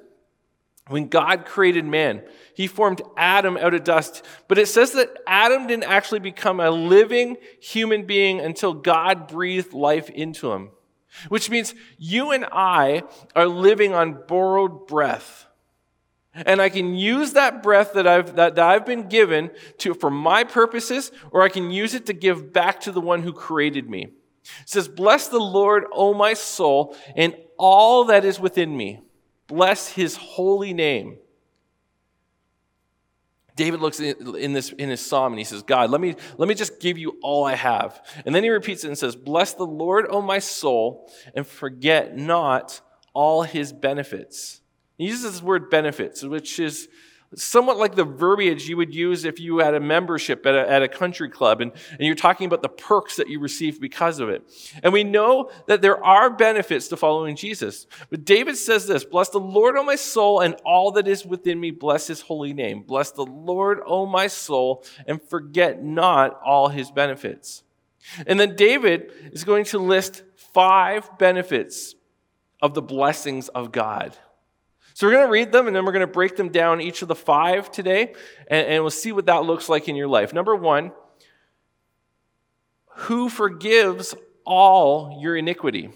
when 0.87 1.07
God 1.07 1.45
created 1.45 1.85
man, 1.85 2.23
he 2.55 2.67
formed 2.67 3.01
Adam 3.15 3.57
out 3.57 3.73
of 3.73 3.83
dust. 3.83 4.23
But 4.47 4.57
it 4.57 4.67
says 4.67 4.91
that 4.93 5.17
Adam 5.25 5.67
didn't 5.67 5.85
actually 5.85 6.19
become 6.19 6.59
a 6.59 6.71
living 6.71 7.37
human 7.61 8.05
being 8.05 8.39
until 8.39 8.73
God 8.73 9.27
breathed 9.27 9.73
life 9.73 10.09
into 10.09 10.51
him, 10.51 10.71
which 11.29 11.49
means 11.49 11.73
you 11.97 12.31
and 12.31 12.45
I 12.51 13.03
are 13.35 13.47
living 13.47 13.93
on 13.93 14.23
borrowed 14.27 14.87
breath. 14.87 15.47
And 16.33 16.61
I 16.61 16.69
can 16.69 16.95
use 16.95 17.33
that 17.33 17.61
breath 17.61 17.93
that 17.93 18.07
I've, 18.07 18.35
that, 18.35 18.55
that 18.55 18.65
I've 18.65 18.85
been 18.85 19.07
given 19.07 19.51
to, 19.79 19.93
for 19.93 20.09
my 20.09 20.43
purposes, 20.43 21.11
or 21.31 21.43
I 21.43 21.49
can 21.49 21.69
use 21.69 21.93
it 21.93 22.07
to 22.07 22.13
give 22.13 22.51
back 22.51 22.81
to 22.81 22.91
the 22.91 23.01
one 23.01 23.21
who 23.21 23.33
created 23.33 23.89
me. 23.89 24.07
It 24.61 24.69
says, 24.69 24.87
Bless 24.87 25.27
the 25.27 25.39
Lord, 25.39 25.85
O 25.91 26.13
my 26.13 26.33
soul, 26.33 26.95
and 27.15 27.35
all 27.57 28.05
that 28.05 28.25
is 28.25 28.39
within 28.39 28.75
me. 28.75 29.01
Bless 29.47 29.89
his 29.89 30.15
holy 30.15 30.73
name. 30.73 31.17
David 33.55 33.81
looks 33.81 33.99
in, 33.99 34.53
this 34.53 34.71
in 34.71 34.89
his 34.89 35.05
psalm 35.05 35.33
and 35.33 35.39
he 35.39 35.45
says, 35.45 35.61
God, 35.61 35.91
let 35.91 36.01
me, 36.01 36.15
let 36.37 36.49
me 36.49 36.55
just 36.55 36.79
give 36.79 36.97
you 36.97 37.19
all 37.21 37.45
I 37.45 37.53
have. 37.53 38.03
And 38.25 38.33
then 38.33 38.43
he 38.43 38.49
repeats 38.49 38.83
it 38.83 38.87
and 38.87 38.97
says, 38.97 39.15
Bless 39.15 39.53
the 39.53 39.65
Lord, 39.65 40.07
O 40.09 40.21
my 40.21 40.39
soul, 40.39 41.11
and 41.35 41.45
forget 41.45 42.17
not 42.17 42.81
all 43.13 43.43
his 43.43 43.71
benefits. 43.71 44.62
He 44.97 45.07
uses 45.07 45.23
this 45.23 45.41
word 45.41 45.69
benefits, 45.69 46.23
which 46.23 46.59
is 46.59 46.87
somewhat 47.35 47.77
like 47.77 47.95
the 47.95 48.03
verbiage 48.03 48.67
you 48.67 48.77
would 48.77 48.93
use 48.93 49.25
if 49.25 49.39
you 49.39 49.57
had 49.59 49.73
a 49.73 49.79
membership 49.79 50.45
at 50.45 50.55
a, 50.55 50.69
at 50.69 50.83
a 50.83 50.87
country 50.87 51.29
club 51.29 51.61
and, 51.61 51.71
and 51.91 52.01
you're 52.01 52.15
talking 52.15 52.45
about 52.45 52.61
the 52.61 52.69
perks 52.69 53.15
that 53.15 53.29
you 53.29 53.39
receive 53.39 53.79
because 53.79 54.19
of 54.19 54.29
it. 54.29 54.43
And 54.81 54.93
we 54.93 55.03
know 55.03 55.49
that 55.67 55.81
there 55.81 56.03
are 56.03 56.29
benefits 56.29 56.87
to 56.89 56.97
following 56.97 57.35
Jesus. 57.35 57.87
But 58.09 58.25
David 58.25 58.57
says 58.57 58.87
this 58.87 59.03
Bless 59.03 59.29
the 59.29 59.39
Lord, 59.39 59.75
O 59.77 59.83
my 59.83 59.95
soul, 59.95 60.41
and 60.41 60.55
all 60.65 60.91
that 60.91 61.07
is 61.07 61.25
within 61.25 61.59
me, 61.59 61.71
bless 61.71 62.07
his 62.07 62.21
holy 62.21 62.53
name. 62.53 62.83
Bless 62.83 63.11
the 63.11 63.25
Lord, 63.25 63.79
O 63.85 64.05
my 64.05 64.27
soul, 64.27 64.83
and 65.07 65.21
forget 65.21 65.83
not 65.83 66.39
all 66.43 66.69
his 66.69 66.91
benefits. 66.91 67.63
And 68.27 68.39
then 68.39 68.55
David 68.55 69.11
is 69.31 69.43
going 69.43 69.65
to 69.65 69.79
list 69.79 70.23
five 70.35 71.17
benefits 71.17 71.95
of 72.61 72.73
the 72.73 72.81
blessings 72.81 73.49
of 73.49 73.71
God. 73.71 74.17
So 74.93 75.07
we're 75.07 75.13
going 75.13 75.25
to 75.25 75.31
read 75.31 75.51
them 75.51 75.67
and 75.67 75.75
then 75.75 75.85
we're 75.85 75.91
going 75.91 76.01
to 76.01 76.07
break 76.07 76.35
them 76.35 76.49
down, 76.49 76.81
each 76.81 77.01
of 77.01 77.07
the 77.07 77.15
five 77.15 77.71
today, 77.71 78.13
and, 78.47 78.67
and 78.67 78.83
we'll 78.83 78.91
see 78.91 79.11
what 79.11 79.25
that 79.25 79.43
looks 79.43 79.69
like 79.69 79.89
in 79.89 79.95
your 79.95 80.07
life. 80.07 80.33
Number 80.33 80.55
one, 80.55 80.91
who 82.95 83.29
forgives 83.29 84.13
all 84.45 85.19
your 85.21 85.35
iniquity? 85.35 85.89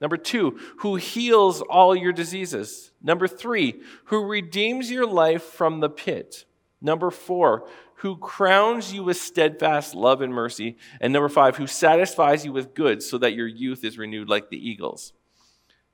Number 0.00 0.16
two, 0.16 0.58
who 0.78 0.96
heals 0.96 1.60
all 1.60 1.94
your 1.94 2.12
diseases? 2.12 2.90
Number 3.00 3.28
three, 3.28 3.80
who 4.06 4.24
redeems 4.24 4.90
your 4.90 5.06
life 5.06 5.44
from 5.44 5.78
the 5.78 5.88
pit? 5.88 6.44
Number 6.80 7.12
four, 7.12 7.68
who 7.96 8.16
crowns 8.16 8.92
you 8.92 9.04
with 9.04 9.16
steadfast 9.16 9.94
love 9.94 10.20
and 10.20 10.34
mercy? 10.34 10.76
And 11.00 11.12
number 11.12 11.28
five, 11.28 11.56
who 11.56 11.68
satisfies 11.68 12.44
you 12.44 12.52
with 12.52 12.74
good 12.74 13.00
so 13.00 13.18
that 13.18 13.34
your 13.34 13.46
youth 13.46 13.84
is 13.84 13.96
renewed 13.96 14.28
like 14.28 14.50
the 14.50 14.68
eagles? 14.68 15.12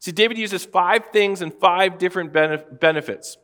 See, 0.00 0.12
David 0.12 0.38
uses 0.38 0.64
five 0.64 1.06
things 1.12 1.42
and 1.42 1.52
five 1.52 1.98
different 1.98 2.32
benefits. 2.32 3.36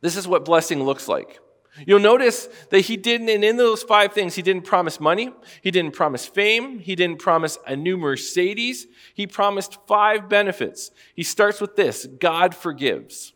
This 0.00 0.16
is 0.16 0.26
what 0.26 0.44
blessing 0.44 0.82
looks 0.82 1.08
like. 1.08 1.38
You'll 1.86 1.98
notice 1.98 2.48
that 2.70 2.80
he 2.80 2.96
didn't, 2.96 3.28
and 3.28 3.42
in 3.42 3.56
those 3.56 3.82
five 3.82 4.12
things, 4.12 4.36
he 4.36 4.42
didn't 4.42 4.64
promise 4.64 5.00
money, 5.00 5.32
he 5.60 5.72
didn't 5.72 5.92
promise 5.92 6.24
fame, 6.24 6.78
he 6.78 6.94
didn't 6.94 7.18
promise 7.18 7.58
a 7.66 7.74
new 7.74 7.96
Mercedes, 7.96 8.86
he 9.12 9.26
promised 9.26 9.78
five 9.88 10.28
benefits. 10.28 10.92
He 11.16 11.24
starts 11.24 11.60
with 11.60 11.74
this 11.74 12.06
God 12.06 12.54
forgives. 12.54 13.32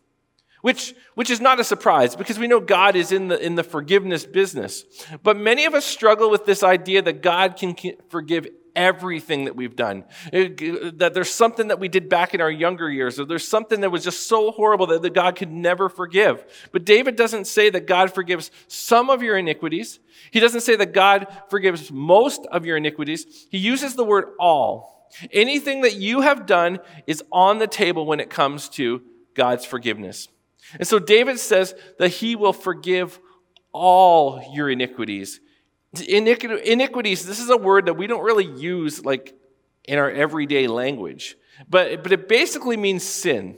Which, 0.61 0.93
which 1.15 1.29
is 1.29 1.39
not 1.39 1.61
a 1.61 1.63
surprise 1.63 2.17
because 2.17 2.37
we 2.37 2.47
know 2.47 2.59
God 2.59 2.97
is 2.97 3.13
in 3.13 3.29
the, 3.29 3.39
in 3.39 3.55
the 3.55 3.63
forgiveness 3.63 4.25
business. 4.25 4.83
But 5.23 5.37
many 5.37 5.63
of 5.63 5.73
us 5.73 5.85
struggle 5.85 6.29
with 6.29 6.45
this 6.45 6.63
idea 6.63 7.01
that 7.01 7.21
God 7.21 7.55
can 7.55 7.75
forgive 8.09 8.45
everything 8.79 9.43
that 9.43 9.57
we've 9.57 9.75
done. 9.75 10.05
That 10.31 11.11
there's 11.13 11.29
something 11.29 11.67
that 11.67 11.79
we 11.79 11.89
did 11.89 12.07
back 12.07 12.33
in 12.33 12.39
our 12.39 12.49
younger 12.49 12.89
years, 12.89 13.19
or 13.19 13.25
there's 13.25 13.47
something 13.47 13.81
that 13.81 13.91
was 13.91 14.05
just 14.05 14.27
so 14.27 14.51
horrible 14.51 14.87
that, 14.87 15.01
that 15.01 15.13
God 15.13 15.35
could 15.35 15.51
never 15.51 15.89
forgive. 15.89 16.45
But 16.71 16.85
David 16.85 17.17
doesn't 17.17 17.45
say 17.45 17.69
that 17.69 17.85
God 17.85 18.13
forgives 18.13 18.51
some 18.67 19.09
of 19.09 19.21
your 19.21 19.37
iniquities. 19.37 19.99
He 20.31 20.39
doesn't 20.39 20.61
say 20.61 20.77
that 20.77 20.93
God 20.93 21.27
forgives 21.49 21.91
most 21.91 22.47
of 22.51 22.65
your 22.65 22.77
iniquities. 22.77 23.47
He 23.51 23.57
uses 23.57 23.95
the 23.95 24.05
word 24.05 24.29
all. 24.39 25.09
Anything 25.33 25.81
that 25.81 25.95
you 25.95 26.21
have 26.21 26.45
done 26.45 26.79
is 27.05 27.21
on 27.31 27.57
the 27.57 27.67
table 27.67 28.05
when 28.05 28.21
it 28.21 28.29
comes 28.29 28.69
to 28.69 29.01
God's 29.33 29.65
forgiveness. 29.65 30.29
And 30.75 30.87
so 30.87 30.99
David 30.99 31.39
says 31.39 31.75
that 31.97 32.09
he 32.09 32.37
will 32.37 32.53
forgive 32.53 33.19
all 33.73 34.41
your 34.53 34.69
iniquities 34.69 35.41
iniquities, 35.97 37.25
this 37.25 37.39
is 37.39 37.49
a 37.49 37.57
word 37.57 37.85
that 37.87 37.95
we 37.95 38.07
don't 38.07 38.23
really 38.23 38.45
use 38.45 39.03
like 39.03 39.35
in 39.85 39.97
our 39.97 40.09
everyday 40.09 40.67
language, 40.67 41.37
but, 41.67 42.03
but 42.03 42.11
it 42.11 42.27
basically 42.27 42.77
means 42.77 43.03
sin. 43.03 43.57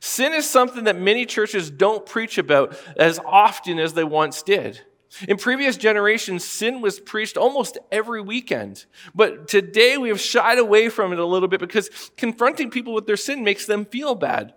Sin 0.00 0.34
is 0.34 0.48
something 0.48 0.84
that 0.84 0.98
many 0.98 1.24
churches 1.24 1.70
don't 1.70 2.04
preach 2.04 2.36
about 2.36 2.76
as 2.96 3.20
often 3.24 3.78
as 3.78 3.94
they 3.94 4.04
once 4.04 4.42
did. 4.42 4.80
In 5.26 5.36
previous 5.36 5.76
generations, 5.76 6.44
sin 6.44 6.80
was 6.80 7.00
preached 7.00 7.36
almost 7.36 7.78
every 7.90 8.20
weekend. 8.20 8.84
But 9.14 9.48
today 9.48 9.96
we 9.96 10.08
have 10.08 10.20
shied 10.20 10.58
away 10.58 10.88
from 10.88 11.12
it 11.12 11.18
a 11.18 11.24
little 11.24 11.48
bit 11.48 11.60
because 11.60 12.10
confronting 12.16 12.70
people 12.70 12.92
with 12.92 13.06
their 13.06 13.16
sin 13.16 13.42
makes 13.42 13.66
them 13.66 13.86
feel 13.86 14.14
bad. 14.14 14.54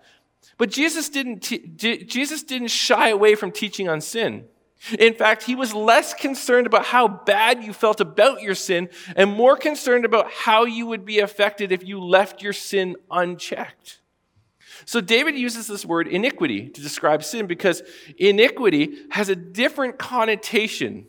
But 0.58 0.70
Jesus 0.70 1.10
didn't, 1.10 1.42
Jesus 1.78 2.44
didn't 2.44 2.70
shy 2.70 3.10
away 3.10 3.36
from 3.36 3.51
teaching 3.51 3.88
on 3.88 4.01
sin. 4.01 4.46
In 4.98 5.14
fact, 5.14 5.44
he 5.44 5.56
was 5.56 5.74
less 5.74 6.14
concerned 6.14 6.66
about 6.66 6.86
how 6.86 7.08
bad 7.08 7.64
you 7.64 7.72
felt 7.72 8.02
about 8.02 8.42
your 8.42 8.56
sin 8.56 8.90
and 9.16 9.30
more 9.30 9.56
concerned 9.56 10.06
about 10.06 10.32
how 10.32 10.66
you 10.66 10.88
would 10.88 11.06
be 11.06 11.20
affected 11.20 11.72
if 11.72 11.86
you 11.86 12.04
left 12.04 12.42
your 12.42 12.54
sin 12.54 12.96
unchecked. 13.12 14.00
So 14.86 15.00
David 15.00 15.36
uses 15.38 15.68
this 15.68 15.86
word 15.86 16.08
iniquity 16.08 16.68
to 16.70 16.82
describe 16.82 17.24
sin 17.24 17.46
because 17.46 17.84
iniquity 18.18 18.98
has 19.12 19.30
a 19.30 19.36
different 19.36 20.00
connotation 20.00 21.06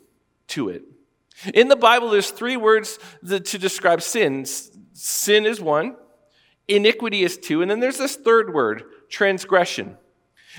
to 0.49 0.69
it. 0.69 0.83
In 1.55 1.69
the 1.69 1.77
Bible, 1.77 2.11
there's 2.11 2.31
three 2.31 2.59
words 2.59 2.99
to 3.27 3.41
describe 3.41 4.03
sin. 4.03 4.45
Sin 4.93 5.47
is 5.47 5.61
one, 5.61 5.97
iniquity 6.69 7.23
is 7.23 7.39
two, 7.39 7.63
and 7.63 7.71
then 7.71 7.81
there's 7.81 7.99
this 7.99 8.17
third 8.17 8.53
word, 8.53 8.85
transgression. 9.09 9.97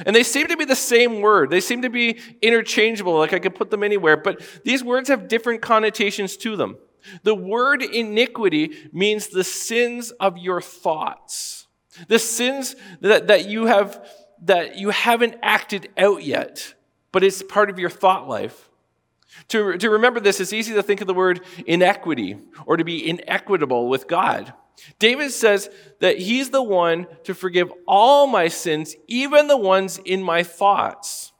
And 0.06 0.16
they 0.16 0.24
seem 0.24 0.48
to 0.48 0.58
be 0.58 0.66
the 0.66 0.76
same 0.76 1.22
word. 1.22 1.50
They 1.50 1.62
seem 1.62 1.84
to 1.84 1.90
be 1.90 2.20
interchangeable, 2.42 3.18
like 3.18 3.34
I 3.34 3.40
could 3.40 3.56
put 3.56 3.70
them 3.70 3.84
anywhere, 3.84 4.18
but 4.18 4.42
these 4.64 4.84
words 4.84 5.10
have 5.10 5.28
different 5.28 5.62
connotations 5.62 6.36
to 6.38 6.56
them. 6.56 6.78
The 7.24 7.36
word 7.36 7.84
iniquity 7.84 8.90
means 8.92 9.28
the 9.28 9.44
sins 9.44 10.12
of 10.12 10.38
your 10.38 10.62
thoughts. 10.62 11.68
The 12.08 12.20
sins 12.20 12.76
that, 13.02 13.28
that 13.28 13.46
you 13.48 13.66
have 13.66 14.04
that 14.46 14.78
you 14.78 14.90
haven't 14.90 15.36
acted 15.42 15.90
out 15.98 16.24
yet, 16.24 16.74
but 17.12 17.24
it's 17.24 17.42
part 17.42 17.70
of 17.70 17.80
your 17.80 17.90
thought 17.90 18.28
life. 18.28 18.70
To, 19.50 19.78
to 19.78 19.90
remember 19.90 20.20
this, 20.20 20.40
it's 20.40 20.54
easy 20.54 20.74
to 20.74 20.84
think 20.84 21.02
of 21.02 21.08
the 21.08 21.14
word 21.14 21.42
inequity 21.66 22.38
or 22.66 22.78
to 22.78 22.84
be 22.84 23.08
inequitable 23.08 23.88
with 23.88 24.08
God. 24.08 24.54
David 25.00 25.32
says 25.32 25.70
that 26.00 26.18
he's 26.18 26.50
the 26.50 26.64
one 26.64 27.08
to 27.24 27.34
forgive 27.34 27.72
all 27.88 28.28
my 28.28 28.48
sins, 28.48 28.96
even 29.08 29.48
the 29.48 29.58
ones 29.58 30.00
in 30.04 30.22
my 30.22 30.44
thoughts. 30.44 31.32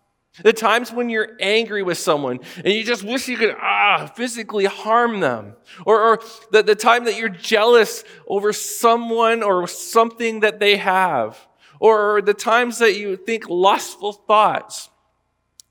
The 0.42 0.54
times 0.54 0.92
when 0.92 1.10
you're 1.10 1.38
angry 1.40 1.84
with 1.84 2.00
someone 2.00 2.40
and 2.58 2.74
you 2.74 2.84
just 2.84 3.04
wish 3.04 3.28
you 3.28 3.38
could 3.38 3.56
ah, 3.60 4.12
physically 4.16 4.66
harm 4.66 5.20
them. 5.20 5.56
Or, 5.86 6.02
or 6.02 6.20
the, 6.52 6.64
the 6.64 6.76
time 6.76 7.06
that 7.06 7.18
you're 7.18 7.30
jealous 7.30 8.04
over 8.28 8.52
someone 8.52 9.44
or 9.44 9.68
something 9.68 10.40
that 10.40 10.60
they 10.60 10.78
have. 10.78 11.38
Or 11.80 12.22
the 12.22 12.34
times 12.34 12.80
that 12.80 12.98
you 12.98 13.16
think 13.16 13.48
lustful 13.48 14.14
thoughts. 14.14 14.90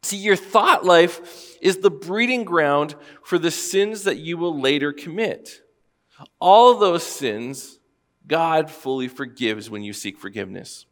See, 0.05 0.17
your 0.17 0.37
thought 0.37 0.85
life 0.85 1.57
is 1.61 1.79
the 1.79 1.91
breeding 1.91 2.45
ground 2.45 2.95
for 3.25 3.39
the 3.39 3.51
sins 3.51 4.05
that 4.05 4.19
you 4.19 4.37
will 4.37 4.61
later 4.61 4.93
commit. 4.93 5.61
All 6.41 6.77
those 6.77 7.03
sins, 7.03 7.79
God 8.27 8.71
fully 8.71 9.09
forgives 9.09 9.71
when 9.71 9.83
you 9.83 9.93
seek 9.93 10.19
forgiveness. 10.19 10.87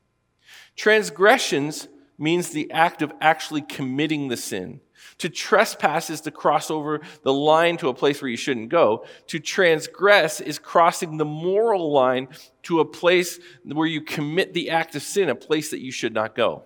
Transgressions 0.77 1.89
means 2.19 2.51
the 2.51 2.71
act 2.71 3.03
of 3.03 3.13
actually 3.21 3.63
committing 3.63 4.29
the 4.29 4.37
sin. 4.37 4.81
To 5.19 5.29
trespass 5.29 6.11
is 6.11 6.21
to 6.23 6.31
cross 6.31 6.71
over 6.71 7.01
the 7.23 7.33
line 7.33 7.79
to 7.79 7.89
a 7.89 7.95
place 7.95 8.21
where 8.21 8.31
you 8.31 8.37
shouldn't 8.37 8.69
go. 8.69 9.07
To 9.29 9.39
transgress 9.39 10.41
is 10.41 10.59
crossing 10.59 11.17
the 11.17 11.25
moral 11.25 11.91
line 11.91 12.29
to 12.65 12.81
a 12.81 12.85
place 12.85 13.41
where 13.65 13.87
you 13.87 14.03
commit 14.03 14.53
the 14.53 14.71
act 14.71 14.95
of 14.95 15.03
sin, 15.03 15.31
a 15.31 15.35
place 15.35 15.71
that 15.71 15.81
you 15.81 15.91
should 15.91 16.13
not 16.13 16.35
go. 16.35 16.65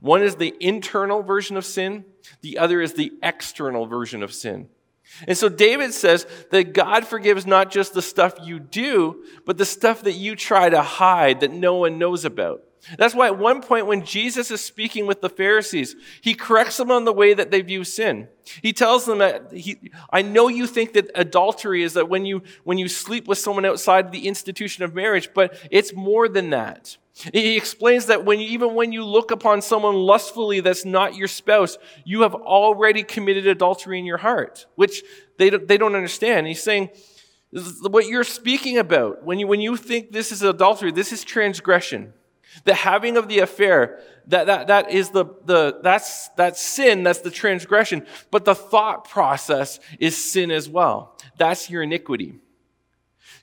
One 0.00 0.22
is 0.22 0.36
the 0.36 0.54
internal 0.60 1.22
version 1.22 1.56
of 1.56 1.64
sin, 1.64 2.04
the 2.40 2.58
other 2.58 2.80
is 2.80 2.94
the 2.94 3.12
external 3.22 3.86
version 3.86 4.22
of 4.22 4.32
sin. 4.32 4.68
And 5.26 5.36
so 5.36 5.48
David 5.48 5.92
says 5.94 6.26
that 6.50 6.72
God 6.72 7.06
forgives 7.06 7.46
not 7.46 7.70
just 7.70 7.94
the 7.94 8.02
stuff 8.02 8.34
you 8.42 8.60
do, 8.60 9.24
but 9.44 9.58
the 9.58 9.64
stuff 9.64 10.02
that 10.02 10.12
you 10.12 10.36
try 10.36 10.68
to 10.68 10.82
hide 10.82 11.40
that 11.40 11.52
no 11.52 11.76
one 11.76 11.98
knows 11.98 12.24
about. 12.24 12.62
That's 12.96 13.14
why 13.14 13.26
at 13.26 13.38
one 13.38 13.60
point 13.60 13.86
when 13.86 14.04
Jesus 14.04 14.50
is 14.50 14.64
speaking 14.64 15.06
with 15.06 15.20
the 15.20 15.28
Pharisees, 15.28 15.96
he 16.20 16.34
corrects 16.34 16.76
them 16.76 16.90
on 16.90 17.04
the 17.04 17.12
way 17.12 17.34
that 17.34 17.50
they 17.50 17.60
view 17.60 17.84
sin. 17.84 18.28
He 18.62 18.72
tells 18.72 19.04
them 19.04 19.18
that 19.18 19.52
he, 19.52 19.90
I 20.10 20.22
know 20.22 20.48
you 20.48 20.66
think 20.66 20.92
that 20.94 21.10
adultery 21.14 21.82
is 21.82 21.94
that 21.94 22.08
when 22.08 22.24
you, 22.24 22.42
when 22.64 22.78
you 22.78 22.88
sleep 22.88 23.26
with 23.28 23.38
someone 23.38 23.64
outside 23.64 24.12
the 24.12 24.26
institution 24.26 24.84
of 24.84 24.94
marriage, 24.94 25.30
but 25.34 25.58
it's 25.70 25.92
more 25.92 26.28
than 26.28 26.50
that. 26.50 26.96
He 27.32 27.56
explains 27.56 28.06
that 28.06 28.24
when 28.24 28.38
you, 28.38 28.48
even 28.48 28.74
when 28.74 28.92
you 28.92 29.04
look 29.04 29.32
upon 29.32 29.60
someone 29.60 29.96
lustfully 29.96 30.60
that's 30.60 30.84
not 30.84 31.16
your 31.16 31.26
spouse, 31.26 31.76
you 32.04 32.22
have 32.22 32.34
already 32.34 33.02
committed 33.02 33.46
adultery 33.46 33.98
in 33.98 34.04
your 34.04 34.18
heart, 34.18 34.66
which 34.76 35.02
they 35.36 35.50
don't, 35.50 35.66
they 35.66 35.76
don't 35.76 35.96
understand. 35.96 36.46
He's 36.46 36.62
saying, 36.62 36.90
what 37.50 38.06
you're 38.06 38.24
speaking 38.24 38.78
about, 38.78 39.24
when 39.24 39.38
you, 39.38 39.46
when 39.46 39.60
you 39.60 39.76
think 39.76 40.12
this 40.12 40.30
is 40.30 40.42
adultery, 40.42 40.92
this 40.92 41.12
is 41.12 41.24
transgression. 41.24 42.12
The 42.64 42.74
having 42.74 43.16
of 43.16 43.28
the 43.28 43.40
affair, 43.40 44.00
that, 44.26 44.46
that, 44.46 44.66
that 44.68 44.90
is 44.90 45.10
the, 45.10 45.26
the, 45.44 45.80
that's, 45.82 46.28
that's 46.30 46.60
sin, 46.60 47.02
that's 47.02 47.20
the 47.20 47.30
transgression. 47.30 48.06
But 48.30 48.44
the 48.44 48.54
thought 48.54 49.08
process 49.08 49.80
is 49.98 50.16
sin 50.16 50.50
as 50.50 50.68
well. 50.68 51.16
That's 51.36 51.70
your 51.70 51.82
iniquity. 51.82 52.34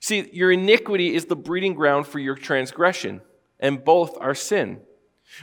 See, 0.00 0.28
your 0.32 0.52
iniquity 0.52 1.14
is 1.14 1.26
the 1.26 1.36
breeding 1.36 1.74
ground 1.74 2.06
for 2.06 2.18
your 2.18 2.34
transgression 2.34 3.22
and 3.58 3.84
both 3.84 4.16
are 4.20 4.34
sin. 4.34 4.80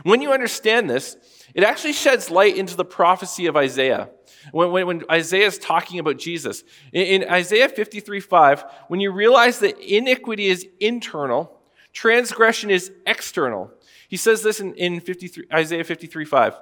When 0.03 0.21
you 0.21 0.31
understand 0.31 0.89
this, 0.89 1.17
it 1.53 1.63
actually 1.63 1.93
sheds 1.93 2.31
light 2.31 2.57
into 2.57 2.75
the 2.75 2.85
prophecy 2.85 3.45
of 3.47 3.55
Isaiah. 3.55 4.09
When, 4.51 4.71
when, 4.71 4.87
when 4.87 5.03
Isaiah 5.09 5.47
is 5.47 5.57
talking 5.57 5.99
about 5.99 6.17
Jesus. 6.17 6.63
In, 6.91 7.23
in 7.23 7.29
Isaiah 7.29 7.69
53 7.69 8.19
5, 8.19 8.65
when 8.87 8.99
you 8.99 9.11
realize 9.11 9.59
that 9.59 9.77
iniquity 9.79 10.47
is 10.47 10.67
internal, 10.79 11.52
transgression 11.93 12.69
is 12.69 12.91
external. 13.05 13.71
He 14.09 14.17
says 14.17 14.43
this 14.43 14.59
in, 14.59 14.73
in 14.75 14.99
53, 14.99 15.45
Isaiah 15.53 15.83
53 15.83 16.25
5. 16.25 16.55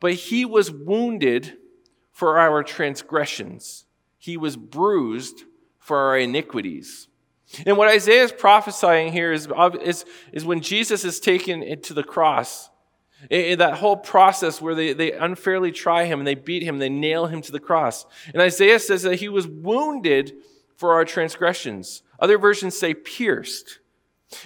But 0.00 0.14
he 0.14 0.44
was 0.44 0.70
wounded 0.70 1.56
for 2.10 2.38
our 2.38 2.62
transgressions, 2.62 3.86
he 4.18 4.36
was 4.36 4.56
bruised 4.56 5.44
for 5.78 5.96
our 5.96 6.18
iniquities. 6.18 7.08
And 7.66 7.76
what 7.76 7.88
Isaiah 7.88 8.24
is 8.24 8.32
prophesying 8.32 9.12
here 9.12 9.32
is, 9.32 9.46
is, 9.82 10.04
is 10.32 10.44
when 10.44 10.60
Jesus 10.60 11.04
is 11.04 11.20
taken 11.20 11.80
to 11.82 11.92
the 11.92 12.02
cross, 12.02 12.70
in 13.30 13.58
that 13.58 13.74
whole 13.74 13.96
process 13.96 14.60
where 14.60 14.74
they, 14.74 14.92
they 14.92 15.12
unfairly 15.12 15.70
try 15.70 16.04
him 16.04 16.18
and 16.18 16.26
they 16.26 16.34
beat 16.34 16.62
him, 16.62 16.78
they 16.78 16.88
nail 16.88 17.26
him 17.26 17.40
to 17.42 17.52
the 17.52 17.60
cross. 17.60 18.04
And 18.32 18.42
Isaiah 18.42 18.78
says 18.78 19.02
that 19.02 19.16
he 19.20 19.28
was 19.28 19.46
wounded 19.46 20.34
for 20.76 20.94
our 20.94 21.04
transgressions. 21.04 22.02
Other 22.18 22.38
versions 22.38 22.76
say 22.76 22.94
pierced. 22.94 23.78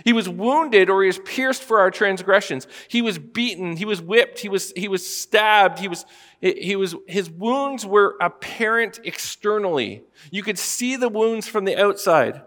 He 0.04 0.12
was 0.12 0.28
wounded 0.28 0.90
or 0.90 1.02
he 1.02 1.06
was 1.06 1.18
pierced 1.20 1.62
for 1.62 1.80
our 1.80 1.90
transgressions. 1.90 2.66
He 2.88 3.02
was 3.02 3.18
beaten, 3.18 3.76
he 3.76 3.84
was 3.84 4.00
whipped, 4.00 4.40
he 4.40 4.48
was, 4.48 4.72
he 4.76 4.88
was 4.88 5.06
stabbed, 5.06 5.78
he 5.78 5.88
was, 5.88 6.04
he 6.40 6.76
was, 6.76 6.94
his 7.06 7.30
wounds 7.30 7.86
were 7.86 8.16
apparent 8.20 9.00
externally. 9.04 10.02
You 10.30 10.42
could 10.42 10.58
see 10.58 10.96
the 10.96 11.08
wounds 11.08 11.46
from 11.48 11.64
the 11.64 11.76
outside. 11.76 12.42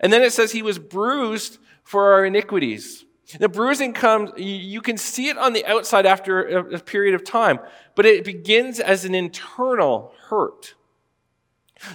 And 0.00 0.12
then 0.12 0.22
it 0.22 0.32
says 0.32 0.52
he 0.52 0.62
was 0.62 0.78
bruised 0.78 1.58
for 1.82 2.12
our 2.12 2.24
iniquities. 2.24 3.04
The 3.38 3.48
bruising 3.48 3.92
comes, 3.92 4.32
you 4.36 4.80
can 4.80 4.96
see 4.96 5.28
it 5.28 5.38
on 5.38 5.52
the 5.52 5.64
outside 5.64 6.04
after 6.04 6.58
a 6.58 6.80
period 6.80 7.14
of 7.14 7.24
time, 7.24 7.60
but 7.94 8.04
it 8.04 8.24
begins 8.24 8.80
as 8.80 9.04
an 9.04 9.14
internal 9.14 10.12
hurt. 10.28 10.74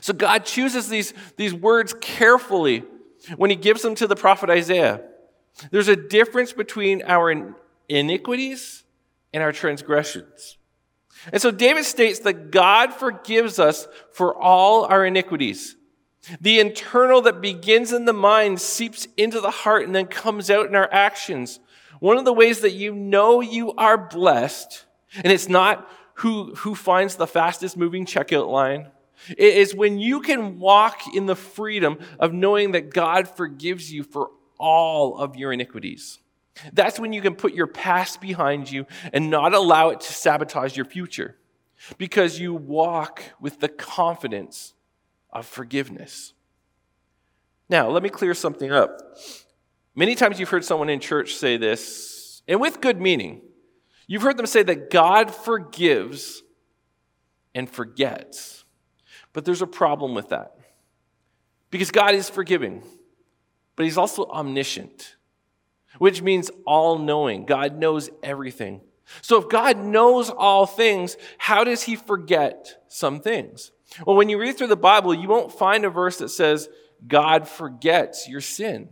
So 0.01 0.13
God 0.13 0.45
chooses 0.45 0.89
these, 0.89 1.13
these 1.35 1.53
words 1.53 1.93
carefully 1.99 2.83
when 3.37 3.49
he 3.49 3.55
gives 3.55 3.81
them 3.81 3.95
to 3.95 4.07
the 4.07 4.15
prophet 4.15 4.49
Isaiah. 4.49 5.01
There's 5.71 5.87
a 5.87 5.95
difference 5.95 6.53
between 6.53 7.01
our 7.03 7.53
iniquities 7.87 8.83
and 9.33 9.41
our 9.41 9.51
transgressions. 9.51 10.57
And 11.31 11.41
so 11.41 11.51
David 11.51 11.85
states 11.85 12.19
that 12.19 12.51
God 12.51 12.93
forgives 12.93 13.57
us 13.59 13.87
for 14.11 14.35
all 14.35 14.85
our 14.85 15.05
iniquities. 15.05 15.75
The 16.41 16.59
internal 16.59 17.21
that 17.21 17.41
begins 17.41 17.93
in 17.93 18.05
the 18.05 18.13
mind 18.13 18.59
seeps 18.59 19.07
into 19.15 19.39
the 19.39 19.51
heart 19.51 19.85
and 19.85 19.95
then 19.95 20.07
comes 20.07 20.49
out 20.49 20.67
in 20.67 20.75
our 20.75 20.91
actions. 20.91 21.59
One 21.99 22.17
of 22.17 22.25
the 22.25 22.33
ways 22.33 22.61
that 22.61 22.73
you 22.73 22.93
know 22.93 23.41
you 23.41 23.73
are 23.73 23.97
blessed, 23.97 24.85
and 25.15 25.31
it's 25.31 25.47
not 25.47 25.89
who, 26.15 26.55
who 26.55 26.75
finds 26.75 27.15
the 27.15 27.27
fastest 27.27 27.77
moving 27.77 28.05
checkout 28.05 28.49
line, 28.49 28.89
it 29.29 29.39
is 29.39 29.75
when 29.75 29.99
you 29.99 30.21
can 30.21 30.59
walk 30.59 31.01
in 31.13 31.25
the 31.25 31.35
freedom 31.35 31.99
of 32.19 32.33
knowing 32.33 32.71
that 32.71 32.93
God 32.93 33.27
forgives 33.27 33.91
you 33.91 34.03
for 34.03 34.31
all 34.57 35.17
of 35.17 35.35
your 35.35 35.51
iniquities. 35.51 36.19
That's 36.73 36.99
when 36.99 37.13
you 37.13 37.21
can 37.21 37.35
put 37.35 37.53
your 37.53 37.67
past 37.67 38.21
behind 38.21 38.71
you 38.71 38.85
and 39.11 39.29
not 39.29 39.53
allow 39.53 39.89
it 39.89 40.01
to 40.01 40.13
sabotage 40.13 40.75
your 40.75 40.85
future 40.85 41.35
because 41.97 42.39
you 42.39 42.53
walk 42.53 43.21
with 43.39 43.59
the 43.59 43.67
confidence 43.67 44.73
of 45.31 45.45
forgiveness. 45.45 46.33
Now, 47.69 47.89
let 47.89 48.03
me 48.03 48.09
clear 48.09 48.33
something 48.33 48.71
up. 48.71 49.17
Many 49.95 50.15
times 50.15 50.39
you've 50.39 50.49
heard 50.49 50.65
someone 50.65 50.89
in 50.89 50.99
church 50.99 51.35
say 51.35 51.57
this, 51.57 52.41
and 52.47 52.59
with 52.61 52.81
good 52.81 53.01
meaning. 53.01 53.41
You've 54.07 54.21
heard 54.21 54.37
them 54.37 54.45
say 54.45 54.61
that 54.63 54.91
God 54.91 55.33
forgives 55.33 56.43
and 57.55 57.69
forgets. 57.69 58.64
But 59.35 59.43
there's 59.43 59.61
a 59.61 59.67
problem 59.67 60.15
with 60.15 60.29
that. 60.29 60.55
Because 61.69 61.91
God 61.91 62.15
is 62.15 62.29
forgiving, 62.29 62.83
but 63.75 63.83
He's 63.83 63.97
also 63.97 64.25
omniscient, 64.27 65.17
which 65.97 66.21
means 66.21 66.49
all 66.65 66.97
knowing. 66.97 67.45
God 67.45 67.77
knows 67.77 68.09
everything. 68.23 68.79
So 69.21 69.41
if 69.41 69.49
God 69.49 69.77
knows 69.77 70.29
all 70.29 70.65
things, 70.65 71.17
how 71.37 71.65
does 71.65 71.83
He 71.83 71.97
forget 71.97 72.81
some 72.87 73.19
things? 73.19 73.73
Well, 74.07 74.15
when 74.15 74.29
you 74.29 74.39
read 74.39 74.57
through 74.57 74.67
the 74.67 74.77
Bible, 74.77 75.13
you 75.13 75.27
won't 75.27 75.51
find 75.51 75.83
a 75.83 75.89
verse 75.89 76.19
that 76.19 76.29
says, 76.29 76.69
God 77.05 77.45
forgets 77.45 78.29
your 78.29 78.39
sin. 78.39 78.87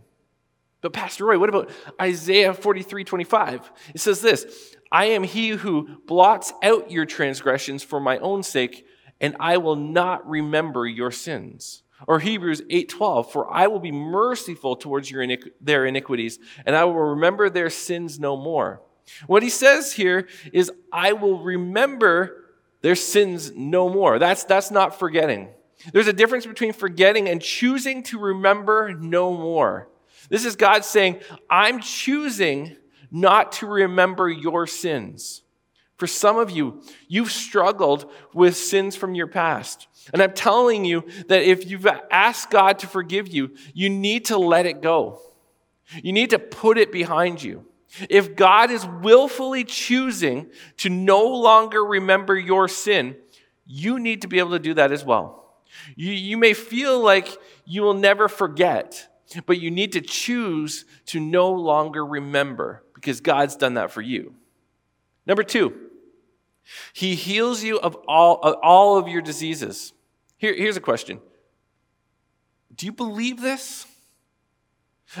But 0.82 0.92
Pastor 0.92 1.24
Roy, 1.24 1.38
what 1.38 1.48
about 1.48 1.70
Isaiah 1.98 2.52
43 2.52 3.04
25? 3.04 3.72
It 3.94 4.00
says 4.02 4.20
this 4.20 4.74
I 4.92 5.06
am 5.06 5.22
he 5.22 5.48
who 5.48 5.88
blots 6.06 6.52
out 6.62 6.90
your 6.90 7.06
transgressions 7.06 7.82
for 7.82 7.98
my 7.98 8.18
own 8.18 8.42
sake 8.42 8.86
and 9.20 9.36
I 9.40 9.56
will 9.56 9.76
not 9.76 10.28
remember 10.28 10.86
your 10.86 11.10
sins. 11.10 11.82
Or 12.06 12.18
Hebrews 12.18 12.62
8:12, 12.70 13.30
for 13.30 13.52
I 13.52 13.66
will 13.66 13.78
be 13.78 13.92
merciful 13.92 14.76
towards 14.76 15.10
your 15.10 15.22
iniqu- 15.22 15.52
their 15.60 15.86
iniquities, 15.86 16.38
and 16.66 16.76
I 16.76 16.84
will 16.84 16.94
remember 16.94 17.48
their 17.48 17.70
sins 17.70 18.18
no 18.18 18.36
more. 18.36 18.82
What 19.26 19.42
he 19.42 19.48
says 19.50 19.92
here 19.92 20.28
is, 20.52 20.70
I 20.92 21.12
will 21.12 21.38
remember 21.38 22.44
their 22.82 22.94
sins 22.94 23.52
no 23.54 23.88
more. 23.88 24.18
That's, 24.18 24.44
that's 24.44 24.70
not 24.70 24.98
forgetting. 24.98 25.48
There's 25.92 26.06
a 26.06 26.12
difference 26.12 26.46
between 26.46 26.72
forgetting 26.72 27.28
and 27.28 27.40
choosing 27.40 28.02
to 28.04 28.18
remember 28.18 28.92
no 28.94 29.32
more. 29.32 29.88
This 30.28 30.44
is 30.44 30.56
God 30.56 30.84
saying, 30.84 31.20
I'm 31.50 31.80
choosing 31.80 32.76
not 33.10 33.52
to 33.52 33.66
remember 33.66 34.28
your 34.28 34.66
sins. 34.66 35.42
For 35.96 36.06
some 36.06 36.38
of 36.38 36.50
you, 36.50 36.82
you've 37.06 37.30
struggled 37.30 38.10
with 38.32 38.56
sins 38.56 38.96
from 38.96 39.14
your 39.14 39.28
past. 39.28 39.86
And 40.12 40.20
I'm 40.22 40.32
telling 40.32 40.84
you 40.84 41.04
that 41.28 41.42
if 41.42 41.70
you've 41.70 41.86
asked 42.10 42.50
God 42.50 42.80
to 42.80 42.86
forgive 42.86 43.28
you, 43.28 43.54
you 43.72 43.88
need 43.88 44.26
to 44.26 44.38
let 44.38 44.66
it 44.66 44.82
go. 44.82 45.20
You 46.02 46.12
need 46.12 46.30
to 46.30 46.38
put 46.38 46.78
it 46.78 46.90
behind 46.90 47.42
you. 47.42 47.64
If 48.10 48.34
God 48.34 48.70
is 48.70 48.84
willfully 48.84 49.62
choosing 49.62 50.50
to 50.78 50.90
no 50.90 51.26
longer 51.26 51.84
remember 51.84 52.36
your 52.36 52.66
sin, 52.66 53.16
you 53.64 54.00
need 54.00 54.22
to 54.22 54.28
be 54.28 54.40
able 54.40 54.50
to 54.50 54.58
do 54.58 54.74
that 54.74 54.90
as 54.90 55.04
well. 55.04 55.54
You, 55.94 56.12
you 56.12 56.36
may 56.36 56.54
feel 56.54 57.00
like 57.00 57.28
you 57.64 57.82
will 57.82 57.94
never 57.94 58.28
forget, 58.28 59.08
but 59.46 59.60
you 59.60 59.70
need 59.70 59.92
to 59.92 60.00
choose 60.00 60.84
to 61.06 61.20
no 61.20 61.52
longer 61.52 62.04
remember 62.04 62.82
because 62.94 63.20
God's 63.20 63.56
done 63.56 63.74
that 63.74 63.90
for 63.90 64.02
you. 64.02 64.34
Number 65.26 65.42
two, 65.42 65.83
he 66.92 67.14
heals 67.14 67.62
you 67.62 67.78
of 67.78 67.96
all, 68.08 68.40
of 68.42 68.56
all 68.62 68.98
of 68.98 69.08
your 69.08 69.22
diseases. 69.22 69.92
Here, 70.36 70.54
here's 70.54 70.76
a 70.76 70.80
question 70.80 71.20
Do 72.74 72.86
you 72.86 72.92
believe 72.92 73.40
this? 73.40 73.86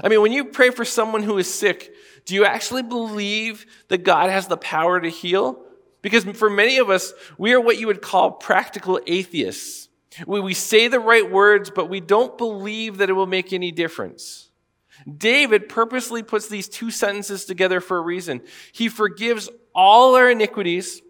I 0.02 0.08
mean, 0.08 0.22
when 0.22 0.32
you 0.32 0.46
pray 0.46 0.70
for 0.70 0.84
someone 0.84 1.22
who 1.22 1.38
is 1.38 1.52
sick, 1.52 1.94
do 2.24 2.34
you 2.34 2.44
actually 2.44 2.82
believe 2.82 3.66
that 3.88 4.02
God 4.02 4.30
has 4.30 4.48
the 4.48 4.56
power 4.56 5.00
to 5.00 5.08
heal? 5.08 5.60
Because 6.02 6.24
for 6.24 6.50
many 6.50 6.78
of 6.78 6.90
us, 6.90 7.12
we 7.38 7.52
are 7.52 7.60
what 7.60 7.78
you 7.78 7.86
would 7.86 8.02
call 8.02 8.32
practical 8.32 9.00
atheists. 9.06 9.88
We, 10.26 10.40
we 10.40 10.54
say 10.54 10.88
the 10.88 11.00
right 11.00 11.30
words, 11.30 11.70
but 11.70 11.88
we 11.88 12.00
don't 12.00 12.36
believe 12.36 12.98
that 12.98 13.08
it 13.08 13.14
will 13.14 13.26
make 13.26 13.52
any 13.52 13.72
difference. 13.72 14.50
David 15.06 15.68
purposely 15.68 16.22
puts 16.22 16.48
these 16.48 16.68
two 16.68 16.90
sentences 16.90 17.44
together 17.44 17.80
for 17.80 17.98
a 17.98 18.02
reason. 18.02 18.42
He 18.72 18.88
forgives 18.88 19.48
all 19.74 20.14
our 20.14 20.30
iniquities 20.30 21.02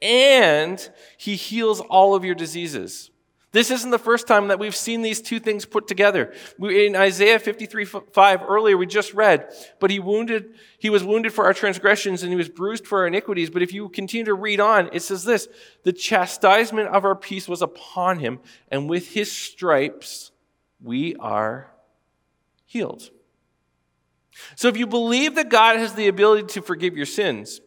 and 0.00 0.90
he 1.16 1.36
heals 1.36 1.80
all 1.80 2.14
of 2.14 2.24
your 2.24 2.34
diseases. 2.34 3.10
This 3.56 3.70
isn't 3.70 3.90
the 3.90 3.98
first 3.98 4.26
time 4.26 4.48
that 4.48 4.58
we've 4.58 4.76
seen 4.76 5.00
these 5.00 5.22
two 5.22 5.40
things 5.40 5.64
put 5.64 5.88
together. 5.88 6.34
In 6.60 6.94
Isaiah 6.94 7.38
53 7.38 7.86
5 7.86 8.42
earlier, 8.46 8.76
we 8.76 8.84
just 8.86 9.14
read, 9.14 9.50
but 9.80 9.90
he 9.90 9.98
wounded, 9.98 10.56
he 10.78 10.90
was 10.90 11.02
wounded 11.02 11.32
for 11.32 11.46
our 11.46 11.54
transgressions 11.54 12.22
and 12.22 12.30
he 12.30 12.36
was 12.36 12.50
bruised 12.50 12.86
for 12.86 13.00
our 13.00 13.06
iniquities. 13.06 13.48
But 13.48 13.62
if 13.62 13.72
you 13.72 13.88
continue 13.88 14.26
to 14.26 14.34
read 14.34 14.60
on, 14.60 14.90
it 14.92 15.00
says 15.00 15.24
this 15.24 15.48
the 15.84 15.92
chastisement 15.94 16.88
of 16.88 17.06
our 17.06 17.16
peace 17.16 17.48
was 17.48 17.62
upon 17.62 18.18
him, 18.18 18.40
and 18.68 18.90
with 18.90 19.12
his 19.12 19.32
stripes 19.32 20.32
we 20.82 21.16
are 21.16 21.72
healed. 22.66 23.08
So 24.54 24.68
if 24.68 24.76
you 24.76 24.86
believe 24.86 25.34
that 25.36 25.48
God 25.48 25.78
has 25.78 25.94
the 25.94 26.08
ability 26.08 26.48
to 26.48 26.60
forgive 26.60 26.94
your 26.94 27.06
sins, 27.06 27.62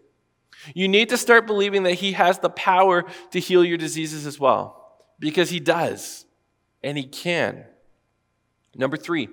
you 0.74 0.88
need 0.88 1.10
to 1.10 1.18
start 1.18 1.48
believing 1.48 1.84
that 1.84 1.96
He 1.96 2.14
has 2.14 2.40
the 2.40 2.50
power 2.50 3.06
to 3.32 3.40
heal 3.40 3.64
your 3.64 3.78
diseases 3.78 4.26
as 4.26 4.40
well, 4.40 4.98
because 5.20 5.50
He 5.50 5.60
does, 5.60 6.26
and 6.84 6.98
He 6.98 7.06
can. 7.06 7.66
Number 8.76 8.98
three, 8.98 9.30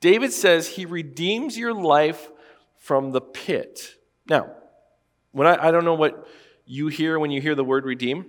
David 0.00 0.32
says 0.32 0.68
He 0.68 0.86
redeems 0.86 1.58
your 1.58 1.74
life 1.74 2.30
from 2.76 3.12
the 3.12 3.20
pit. 3.20 3.96
Now, 4.28 4.52
when 5.32 5.46
I, 5.46 5.68
I 5.68 5.70
don't 5.70 5.84
know 5.84 5.94
what 5.94 6.26
you 6.64 6.88
hear 6.88 7.18
when 7.18 7.30
you 7.30 7.40
hear 7.40 7.54
the 7.54 7.64
word 7.64 7.84
redeem. 7.84 8.26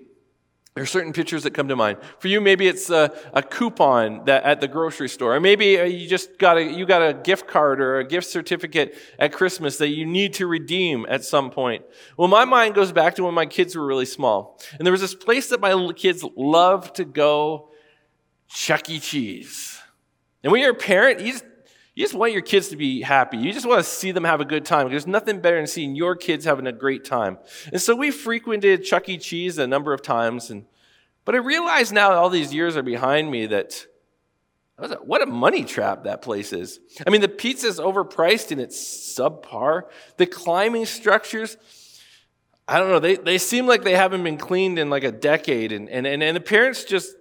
There 0.77 0.83
are 0.83 0.85
certain 0.85 1.11
pictures 1.11 1.41
that 1.41 1.55
come 1.55 1.69
to 1.69 1.75
mind. 1.75 1.97
For 2.19 2.27
you, 2.27 2.39
maybe 2.39 2.67
it's 2.67 2.91
a, 2.91 3.11
a 3.33 3.41
coupon 3.41 4.25
that 4.25 4.43
at 4.43 4.61
the 4.61 4.67
grocery 4.67 5.09
store, 5.09 5.35
or 5.35 5.39
maybe 5.39 5.79
uh, 5.79 5.85
you 5.85 6.07
just 6.07 6.37
got 6.37 6.55
a 6.57 6.63
you 6.63 6.85
got 6.85 7.01
a 7.01 7.15
gift 7.15 7.47
card 7.47 7.81
or 7.81 7.97
a 7.97 8.07
gift 8.07 8.27
certificate 8.27 8.95
at 9.17 9.33
Christmas 9.33 9.79
that 9.79 9.87
you 9.87 10.05
need 10.05 10.35
to 10.35 10.45
redeem 10.45 11.07
at 11.09 11.23
some 11.23 11.49
point. 11.49 11.83
Well, 12.15 12.27
my 12.27 12.45
mind 12.45 12.75
goes 12.75 12.91
back 12.91 13.15
to 13.15 13.23
when 13.23 13.33
my 13.33 13.47
kids 13.47 13.75
were 13.75 13.87
really 13.87 14.05
small, 14.05 14.61
and 14.77 14.85
there 14.85 14.91
was 14.91 15.01
this 15.01 15.15
place 15.15 15.49
that 15.49 15.59
my 15.59 15.91
kids 15.93 16.23
loved 16.35 16.97
to 16.97 17.05
go, 17.05 17.71
Chuck 18.47 18.87
E. 18.87 18.99
Cheese. 18.99 19.79
And 20.43 20.51
when 20.51 20.61
you're 20.61 20.73
a 20.73 20.75
parent, 20.75 21.21
you 21.21 21.31
just 21.31 21.45
you 21.97 22.03
just 22.03 22.13
want 22.13 22.31
your 22.31 22.43
kids 22.43 22.67
to 22.67 22.75
be 22.75 23.01
happy. 23.01 23.37
You 23.37 23.51
just 23.51 23.65
want 23.65 23.83
to 23.83 23.89
see 23.89 24.11
them 24.11 24.23
have 24.23 24.39
a 24.39 24.45
good 24.45 24.65
time. 24.65 24.87
There's 24.87 25.07
nothing 25.07 25.41
better 25.41 25.57
than 25.57 25.65
seeing 25.65 25.95
your 25.95 26.15
kids 26.15 26.45
having 26.45 26.67
a 26.67 26.71
great 26.71 27.03
time. 27.03 27.39
And 27.73 27.81
so 27.81 27.95
we 27.95 28.11
frequented 28.11 28.83
Chuck 28.83 29.09
E. 29.09 29.17
Cheese 29.17 29.57
a 29.57 29.65
number 29.65 29.93
of 29.93 30.03
times. 30.03 30.51
And, 30.51 30.67
but 31.25 31.33
I 31.33 31.39
realize 31.39 31.91
now 31.91 32.11
all 32.11 32.29
these 32.29 32.53
years 32.53 32.77
are 32.77 32.83
behind 32.83 33.31
me 33.31 33.47
that 33.47 33.87
what 35.01 35.23
a 35.23 35.25
money 35.25 35.63
trap 35.63 36.03
that 36.03 36.21
place 36.21 36.53
is. 36.53 36.79
I 37.07 37.09
mean, 37.09 37.21
the 37.21 37.27
pizza's 37.27 37.79
overpriced 37.79 38.51
and 38.51 38.61
it's 38.61 38.77
subpar. 38.79 39.85
The 40.17 40.27
climbing 40.27 40.85
structures, 40.85 41.57
I 42.67 42.77
don't 42.77 42.89
know, 42.89 42.99
they, 42.99 43.15
they 43.15 43.39
seem 43.39 43.65
like 43.65 43.81
they 43.81 43.95
haven't 43.95 44.23
been 44.23 44.37
cleaned 44.37 44.77
in 44.77 44.91
like 44.91 45.03
a 45.03 45.11
decade. 45.11 45.71
And, 45.71 45.89
and, 45.89 46.05
and, 46.05 46.21
and 46.21 46.35
the 46.35 46.41
parents 46.41 46.83
just 46.83 47.15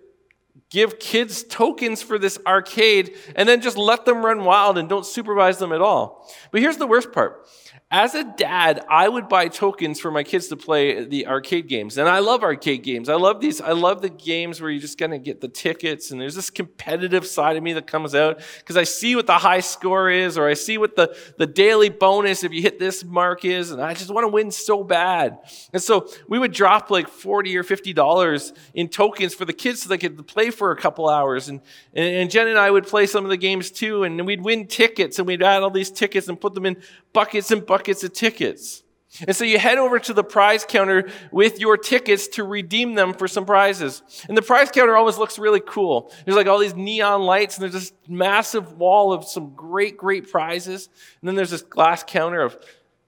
give 0.70 0.98
kids 0.98 1.42
tokens 1.44 2.02
for 2.02 2.18
this 2.18 2.38
arcade 2.46 3.14
and 3.34 3.48
then 3.48 3.60
just 3.60 3.76
let 3.76 4.04
them 4.04 4.24
run 4.24 4.44
wild 4.44 4.78
and 4.78 4.88
don't 4.88 5.06
supervise 5.06 5.58
them 5.58 5.72
at 5.72 5.80
all. 5.80 6.28
But 6.50 6.60
here's 6.60 6.76
the 6.76 6.86
worst 6.86 7.12
part 7.12 7.46
as 7.88 8.16
a 8.16 8.24
dad, 8.24 8.84
I 8.90 9.08
would 9.08 9.28
buy 9.28 9.46
tokens 9.46 10.00
for 10.00 10.10
my 10.10 10.24
kids 10.24 10.48
to 10.48 10.56
play 10.56 11.04
the 11.04 11.28
arcade 11.28 11.68
games. 11.68 11.98
And 11.98 12.08
I 12.08 12.18
love 12.18 12.42
arcade 12.42 12.82
games. 12.82 13.08
I 13.08 13.14
love 13.14 13.40
these. 13.40 13.60
I 13.60 13.72
love 13.72 14.02
the 14.02 14.08
games 14.08 14.60
where 14.60 14.70
you're 14.70 14.80
just 14.80 14.98
going 14.98 15.12
to 15.12 15.20
get 15.20 15.40
the 15.40 15.46
tickets. 15.46 16.10
And 16.10 16.20
there's 16.20 16.34
this 16.34 16.50
competitive 16.50 17.24
side 17.24 17.56
of 17.56 17.62
me 17.62 17.74
that 17.74 17.86
comes 17.86 18.12
out 18.12 18.40
because 18.58 18.76
I 18.76 18.82
see 18.82 19.14
what 19.14 19.28
the 19.28 19.38
high 19.38 19.60
score 19.60 20.10
is, 20.10 20.36
or 20.36 20.48
I 20.48 20.54
see 20.54 20.78
what 20.78 20.96
the, 20.96 21.16
the 21.38 21.46
daily 21.46 21.88
bonus 21.88 22.42
if 22.42 22.52
you 22.52 22.60
hit 22.60 22.80
this 22.80 23.04
mark 23.04 23.44
is. 23.44 23.70
And 23.70 23.80
I 23.80 23.94
just 23.94 24.10
want 24.10 24.24
to 24.24 24.32
win 24.32 24.50
so 24.50 24.82
bad. 24.82 25.38
And 25.72 25.80
so 25.80 26.08
we 26.26 26.40
would 26.40 26.52
drop 26.52 26.90
like 26.90 27.06
40 27.06 27.56
or 27.56 27.62
$50 27.62 28.56
in 28.74 28.88
tokens 28.88 29.32
for 29.32 29.44
the 29.44 29.52
kids 29.52 29.82
so 29.82 29.88
they 29.88 29.98
could 29.98 30.26
play 30.26 30.50
for 30.50 30.72
a 30.72 30.76
couple 30.76 31.08
hours. 31.08 31.48
And, 31.48 31.60
and 31.94 32.32
Jen 32.32 32.48
and 32.48 32.58
I 32.58 32.68
would 32.68 32.88
play 32.88 33.06
some 33.06 33.22
of 33.22 33.30
the 33.30 33.36
games 33.36 33.70
too. 33.70 34.02
And 34.02 34.26
we'd 34.26 34.42
win 34.42 34.66
tickets 34.66 35.20
and 35.20 35.28
we'd 35.28 35.44
add 35.44 35.62
all 35.62 35.70
these 35.70 35.92
tickets 35.92 36.26
and 36.26 36.40
put 36.40 36.54
them 36.54 36.66
in 36.66 36.78
buckets 37.16 37.50
and 37.50 37.64
buckets 37.64 38.04
of 38.04 38.12
tickets. 38.12 38.82
And 39.26 39.34
so 39.34 39.44
you 39.44 39.58
head 39.58 39.78
over 39.78 39.98
to 40.00 40.12
the 40.12 40.22
prize 40.22 40.66
counter 40.68 41.08
with 41.32 41.58
your 41.58 41.78
tickets 41.78 42.28
to 42.28 42.44
redeem 42.44 42.94
them 42.94 43.14
for 43.14 43.26
some 43.26 43.46
prizes. 43.46 44.02
And 44.28 44.36
the 44.36 44.42
prize 44.42 44.70
counter 44.70 44.94
always 44.94 45.16
looks 45.16 45.38
really 45.38 45.62
cool. 45.66 46.12
There's 46.26 46.36
like 46.36 46.46
all 46.46 46.58
these 46.58 46.74
neon 46.74 47.22
lights 47.22 47.56
and 47.56 47.62
there's 47.62 47.72
this 47.72 47.92
massive 48.06 48.74
wall 48.74 49.14
of 49.14 49.24
some 49.24 49.54
great, 49.54 49.96
great 49.96 50.30
prizes. 50.30 50.90
And 51.22 51.28
then 51.28 51.36
there's 51.36 51.52
this 51.52 51.62
glass 51.62 52.04
counter 52.06 52.42
of 52.42 52.58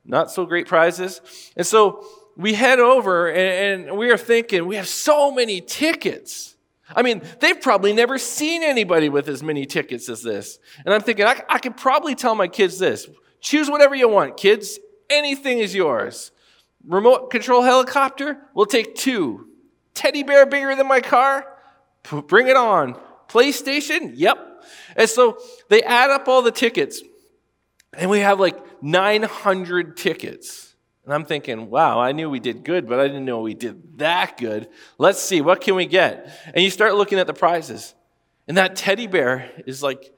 not 0.07 0.31
so 0.31 0.47
great 0.47 0.67
prizes. 0.67 1.21
And 1.55 1.67
so 1.67 2.03
we 2.35 2.55
head 2.55 2.79
over 2.79 3.31
and, 3.31 3.95
we 3.99 4.11
are 4.11 4.17
thinking, 4.17 4.67
we 4.67 4.77
have 4.77 4.89
so 4.89 5.31
many 5.31 5.61
tickets. 5.61 6.57
I 6.97 7.03
mean, 7.03 7.21
they've 7.41 7.61
probably 7.61 7.93
never 7.93 8.17
seen 8.17 8.63
anybody 8.63 9.11
with 9.11 9.29
as 9.29 9.43
many 9.43 9.67
tickets 9.67 10.09
as 10.09 10.23
this. 10.23 10.59
And 10.87 10.95
I'm 10.95 11.03
thinking, 11.03 11.27
I, 11.27 11.43
I 11.47 11.59
could 11.59 11.77
probably 11.77 12.15
tell 12.15 12.35
my 12.35 12.49
kids 12.49 12.79
this. 12.79 13.07
Choose 13.41 13.71
whatever 13.71 13.95
you 13.95 14.09
want, 14.09 14.37
kids. 14.37 14.79
Anything 15.11 15.59
is 15.59 15.75
yours. 15.75 16.33
Remote 16.87 17.31
control 17.31 17.63
helicopter? 17.63 18.39
We'll 18.55 18.67
take 18.67 18.95
two. 18.95 19.49
Teddy 19.95 20.23
bear 20.23 20.47
bigger 20.47 20.75
than 20.75 20.87
my 20.87 21.01
car? 21.01 21.47
Bring 22.27 22.49
it 22.49 22.57
on. 22.57 22.99
PlayStation? 23.29 24.13
Yep. 24.15 24.65
And 24.97 25.09
so 25.09 25.39
they 25.69 25.83
add 25.83 26.11
up 26.11 26.29
all 26.29 26.43
the 26.43 26.51
tickets, 26.51 27.03
and 27.93 28.11
we 28.11 28.21
have 28.21 28.41
like 28.41 28.83
900 28.83 29.97
tickets. 29.97 30.75
And 31.05 31.15
I'm 31.15 31.25
thinking, 31.25 31.71
wow, 31.71 31.99
I 31.99 32.13
knew 32.13 32.29
we 32.29 32.41
did 32.41 32.65
good, 32.65 32.87
but 32.87 33.01
I 33.01 33.07
didn't 33.07 33.25
know 33.25 33.41
we 33.41 33.55
did 33.55 33.99
that 33.99 34.37
good. 34.37 34.69
Let's 34.99 35.21
see, 35.21 35.41
what 35.41 35.63
can 35.63 35.75
we 35.75 35.87
get? 35.87 36.31
And 36.53 36.63
you 36.63 36.71
start 36.71 36.95
looking 36.95 37.19
at 37.19 37.27
the 37.27 37.33
prizes. 37.33 37.95
And 38.47 38.57
that 38.59 38.77
teddy 38.77 39.07
bear 39.07 39.51
is 39.67 39.83
like 39.83 40.13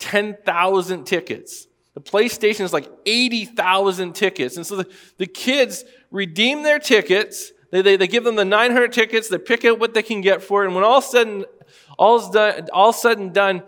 10,000 0.00 1.04
tickets. 1.04 1.66
The 1.94 2.00
PlayStation 2.00 2.62
is 2.62 2.72
like 2.72 2.90
80,000 3.06 4.14
tickets. 4.14 4.56
And 4.56 4.66
so 4.66 4.76
the, 4.76 4.90
the 5.16 5.26
kids 5.26 5.84
redeem 6.10 6.62
their 6.62 6.78
tickets. 6.78 7.52
They, 7.70 7.82
they, 7.82 7.96
they 7.96 8.08
give 8.08 8.24
them 8.24 8.36
the 8.36 8.44
900 8.44 8.92
tickets. 8.92 9.28
They 9.28 9.38
pick 9.38 9.64
out 9.64 9.78
what 9.78 9.94
they 9.94 10.02
can 10.02 10.20
get 10.20 10.42
for 10.42 10.64
it. 10.64 10.66
And 10.66 10.74
when 10.74 10.84
all 10.84 11.00
said 11.00 11.28
and, 11.28 11.46
all's 11.98 12.30
done, 12.30 12.68
all 12.72 12.92
said 12.92 13.18
and 13.18 13.32
done, 13.32 13.62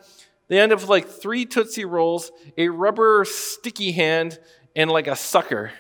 they 0.49 0.61
end 0.61 0.73
up 0.73 0.81
with 0.81 0.89
like 0.89 1.09
three 1.09 1.45
Tootsie 1.45 1.85
Rolls, 1.85 2.31
a 2.57 2.69
rubber 2.69 3.25
sticky 3.25 3.93
hand, 3.93 4.39
and 4.75 4.91
like 4.91 5.07
a 5.07 5.17
sucker. 5.17 5.73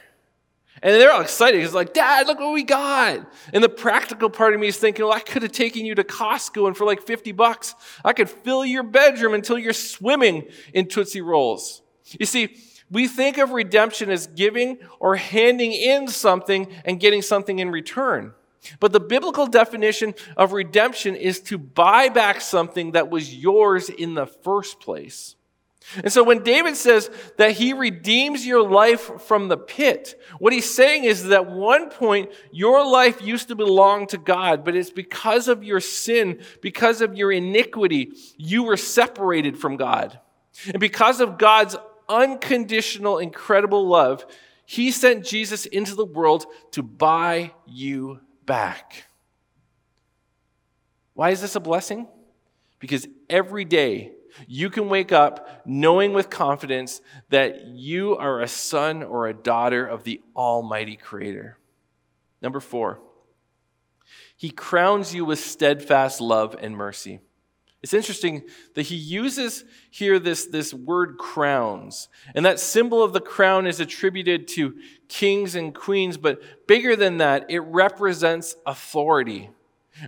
And 0.83 0.95
they're 0.95 1.13
all 1.13 1.23
excited. 1.23 1.63
It's 1.63 1.73
like, 1.73 1.95
Dad, 1.95 2.27
look 2.27 2.39
what 2.39 2.53
we 2.53 2.63
got. 2.63 3.27
And 3.53 3.65
the 3.65 3.69
practical 3.69 4.29
part 4.29 4.55
of 4.55 4.61
me 4.61 4.69
is 4.69 4.77
thinking, 4.77 5.05
well, 5.05 5.15
I 5.15 5.21
could 5.21 5.43
have 5.43 5.53
taken 5.53 5.87
you 5.87 5.95
to 5.95 6.05
Costco 6.05 6.67
and 6.67 6.77
for 6.77 6.85
like 6.85 7.03
50 7.03 7.33
bucks, 7.33 7.75
I 8.05 8.13
could 8.13 8.29
fill 8.29 8.65
your 8.65 8.83
bedroom 8.83 9.35
until 9.35 9.59
you're 9.59 9.73
swimming 9.73 10.47
in 10.75 10.87
Tootsie 10.87 11.23
Rolls. 11.23 11.83
You 12.19 12.27
see, 12.27 12.57
we 12.91 13.09
think 13.09 13.39
of 13.39 13.51
redemption 13.51 14.11
as 14.11 14.27
giving 14.29 14.79
or 15.01 15.17
handing 15.17 15.73
in 15.73 16.09
something 16.09 16.69
and 16.85 17.01
getting 17.01 17.23
something 17.23 17.59
in 17.59 17.71
return. 17.71 18.33
But 18.81 18.93
the 18.93 19.01
biblical 19.01 19.47
definition 19.47 20.15
of 20.37 20.53
redemption 20.53 21.15
is 21.15 21.41
to 21.43 21.59
buy 21.59 22.09
back 22.09 22.41
something 22.41 22.93
that 22.93 23.11
was 23.11 23.35
yours 23.35 23.89
in 23.89 24.15
the 24.15 24.27
first 24.27 24.81
place. 24.81 25.37
And 26.03 26.13
so 26.13 26.25
when 26.25 26.43
David 26.43 26.77
says 26.77 27.11
that 27.37 27.53
he 27.53 27.73
redeems 27.73 28.45
your 28.45 28.69
life 28.69 29.23
from 29.23 29.47
the 29.47 29.57
pit, 29.57 30.21
what 30.41 30.53
he's 30.53 30.73
saying 30.73 31.05
is 31.05 31.25
that 31.25 31.43
at 31.43 31.51
one 31.51 31.91
point 31.91 32.33
your 32.51 32.85
life 32.85 33.23
used 33.23 33.49
to 33.49 33.55
belong 33.55 34.09
to 34.09 34.19
God, 34.19 34.65
but 34.65 34.75
it's 34.75 34.91
because 34.91 35.47
of 35.47 35.63
your 35.63 35.79
sin, 35.79 36.41
because 36.61 37.03
of 37.03 37.17
your 37.17 37.31
iniquity, 37.31 38.13
you 38.37 38.65
were 38.65 38.77
separated 38.77 39.57
from 39.57 39.77
God. 39.77 40.19
And 40.67 40.81
because 40.81 41.21
of 41.21 41.39
God's 41.39 41.77
unconditional, 42.09 43.19
incredible 43.19 43.87
love, 43.87 44.25
he 44.65 44.91
sent 44.91 45.25
Jesus 45.25 45.67
into 45.67 45.95
the 45.95 46.05
world 46.05 46.47
to 46.73 46.83
buy 46.83 47.53
you 47.67 48.21
back. 48.45 49.05
Why 51.15 51.31
is 51.31 51.41
this 51.41 51.57
a 51.57 51.61
blessing? 51.61 52.09
Because 52.79 53.07
every 53.31 53.65
day 53.65 54.13
you 54.47 54.69
can 54.69 54.89
wake 54.89 55.13
up 55.13 55.63
knowing 55.65 56.13
with 56.13 56.29
confidence 56.29 57.01
that 57.31 57.67
you 57.69 58.17
are 58.17 58.41
a 58.41 58.49
son 58.49 59.03
or 59.03 59.27
a 59.27 59.35
daughter 59.35 59.87
of 59.87 60.05
the 60.05 60.21
Almighty 60.35 60.97
Creator. 60.97 61.59
Number 62.43 62.61
four, 62.61 63.01
He 64.37 64.51
crowns 64.51 65.15
you 65.15 65.25
with 65.25 65.39
steadfast 65.39 66.21
love 66.21 66.55
and 66.61 66.77
mercy. 66.77 67.21
It's 67.83 67.95
interesting 67.95 68.43
that 68.75 68.83
he 68.83 68.97
uses 68.97 69.65
here 69.91 70.19
this, 70.19 70.47
this 70.47 70.75
word 70.75 71.19
crowns. 71.19 72.09
And 72.35 72.45
that 72.45 72.59
symbol 72.59 73.03
of 73.03 73.13
the 73.13 73.21
crown 73.21 73.67
is 73.67 73.81
attributed 73.81 74.49
to 74.49 74.75
kings 75.09 75.55
and 75.55 75.75
queens, 75.75 76.17
but 76.17 76.67
bigger 76.67 76.97
than 76.97 77.19
that, 77.19 77.47
it 77.49 77.61
represents 77.61 78.57
authority. 78.67 79.51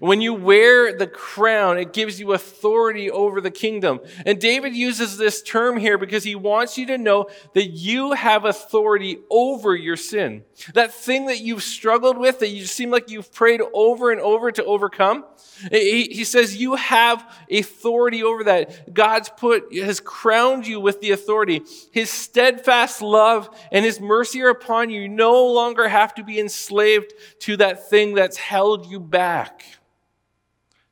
When 0.00 0.20
you 0.20 0.34
wear 0.34 0.96
the 0.96 1.06
crown, 1.06 1.78
it 1.78 1.94
gives 1.94 2.20
you 2.20 2.34
authority 2.34 3.10
over 3.10 3.40
the 3.40 3.50
kingdom. 3.50 4.00
And 4.26 4.38
David 4.38 4.76
uses 4.76 5.16
this 5.16 5.40
term 5.40 5.78
here 5.78 5.96
because 5.96 6.24
he 6.24 6.34
wants 6.34 6.76
you 6.76 6.86
to 6.86 6.98
know 6.98 7.30
that 7.54 7.68
you 7.68 8.12
have 8.12 8.44
authority 8.44 9.18
over 9.30 9.74
your 9.74 9.96
sin. 9.96 10.44
That 10.74 10.92
thing 10.92 11.26
that 11.26 11.40
you've 11.40 11.62
struggled 11.62 12.18
with, 12.18 12.40
that 12.40 12.50
you 12.50 12.66
seem 12.66 12.90
like 12.90 13.10
you've 13.10 13.32
prayed 13.32 13.62
over 13.72 14.12
and 14.12 14.20
over 14.20 14.52
to 14.52 14.64
overcome, 14.64 15.24
he, 15.70 16.22
says 16.24 16.56
you 16.56 16.74
have 16.74 17.24
authority 17.50 18.22
over 18.22 18.44
that. 18.44 18.92
God's 18.92 19.30
put, 19.30 19.74
has 19.74 20.00
crowned 20.00 20.66
you 20.66 20.80
with 20.80 21.00
the 21.00 21.12
authority. 21.12 21.62
His 21.92 22.10
steadfast 22.10 23.00
love 23.00 23.48
and 23.72 23.86
his 23.86 24.00
mercy 24.00 24.42
are 24.42 24.50
upon 24.50 24.90
you. 24.90 25.00
You 25.00 25.08
no 25.08 25.46
longer 25.46 25.88
have 25.88 26.14
to 26.16 26.22
be 26.24 26.38
enslaved 26.38 27.14
to 27.40 27.56
that 27.56 27.88
thing 27.88 28.14
that's 28.14 28.36
held 28.36 28.86
you 28.86 29.00
back. 29.00 29.64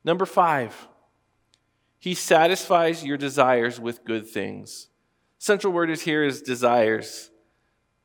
Number 0.07 0.25
five, 0.25 0.87
he 1.99 2.15
satisfies 2.15 3.05
your 3.05 3.17
desires 3.17 3.81
with 3.81 4.05
good 4.05 4.29
things. 4.29 4.89
Central 5.39 5.73
word 5.73 5.91
is 5.91 6.03
here 6.03 6.23
is 6.23 6.41
desires. 6.41 7.31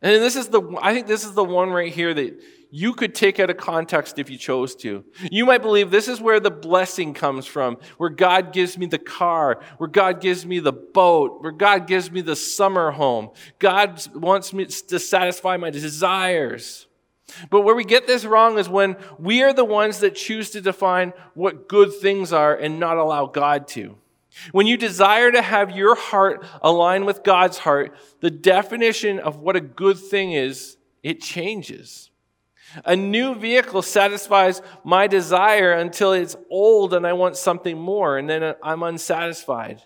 And 0.01 0.19
this 0.21 0.35
is 0.35 0.47
the, 0.47 0.63
I 0.81 0.95
think 0.95 1.05
this 1.05 1.23
is 1.23 1.33
the 1.33 1.43
one 1.43 1.69
right 1.69 1.93
here 1.93 2.11
that 2.11 2.41
you 2.71 2.93
could 2.93 3.13
take 3.13 3.39
out 3.39 3.51
of 3.51 3.57
context 3.57 4.17
if 4.17 4.31
you 4.31 4.37
chose 4.37 4.75
to. 4.77 5.03
You 5.31 5.45
might 5.45 5.61
believe 5.61 5.91
this 5.91 6.07
is 6.07 6.19
where 6.19 6.39
the 6.39 6.49
blessing 6.49 7.13
comes 7.13 7.45
from, 7.45 7.77
where 7.97 8.09
God 8.09 8.51
gives 8.51 8.79
me 8.79 8.87
the 8.87 8.97
car, 8.97 9.61
where 9.77 9.89
God 9.89 10.21
gives 10.21 10.43
me 10.43 10.57
the 10.57 10.73
boat, 10.73 11.43
where 11.43 11.51
God 11.51 11.85
gives 11.85 12.09
me 12.09 12.21
the 12.21 12.35
summer 12.35 12.89
home. 12.89 13.29
God 13.59 14.03
wants 14.15 14.53
me 14.53 14.65
to 14.65 14.99
satisfy 14.99 15.57
my 15.57 15.69
desires. 15.69 16.87
But 17.49 17.61
where 17.61 17.75
we 17.75 17.83
get 17.83 18.07
this 18.07 18.25
wrong 18.25 18.57
is 18.57 18.69
when 18.69 18.95
we 19.19 19.43
are 19.43 19.53
the 19.53 19.65
ones 19.65 19.99
that 19.99 20.15
choose 20.15 20.49
to 20.51 20.61
define 20.61 21.13
what 21.33 21.67
good 21.67 21.93
things 21.93 22.33
are 22.33 22.55
and 22.55 22.79
not 22.79 22.97
allow 22.97 23.25
God 23.25 23.67
to. 23.69 23.97
When 24.51 24.65
you 24.67 24.77
desire 24.77 25.31
to 25.31 25.41
have 25.41 25.75
your 25.75 25.95
heart 25.95 26.45
align 26.61 27.05
with 27.05 27.23
God's 27.23 27.59
heart, 27.59 27.95
the 28.21 28.31
definition 28.31 29.19
of 29.19 29.37
what 29.37 29.55
a 29.55 29.61
good 29.61 29.97
thing 29.97 30.31
is, 30.31 30.77
it 31.03 31.21
changes. 31.21 32.09
A 32.85 32.95
new 32.95 33.35
vehicle 33.35 33.81
satisfies 33.81 34.61
my 34.83 35.07
desire 35.07 35.73
until 35.73 36.13
it's 36.13 36.37
old 36.49 36.93
and 36.93 37.05
I 37.05 37.13
want 37.13 37.35
something 37.35 37.77
more, 37.77 38.17
and 38.17 38.29
then 38.29 38.55
I'm 38.63 38.83
unsatisfied. 38.83 39.81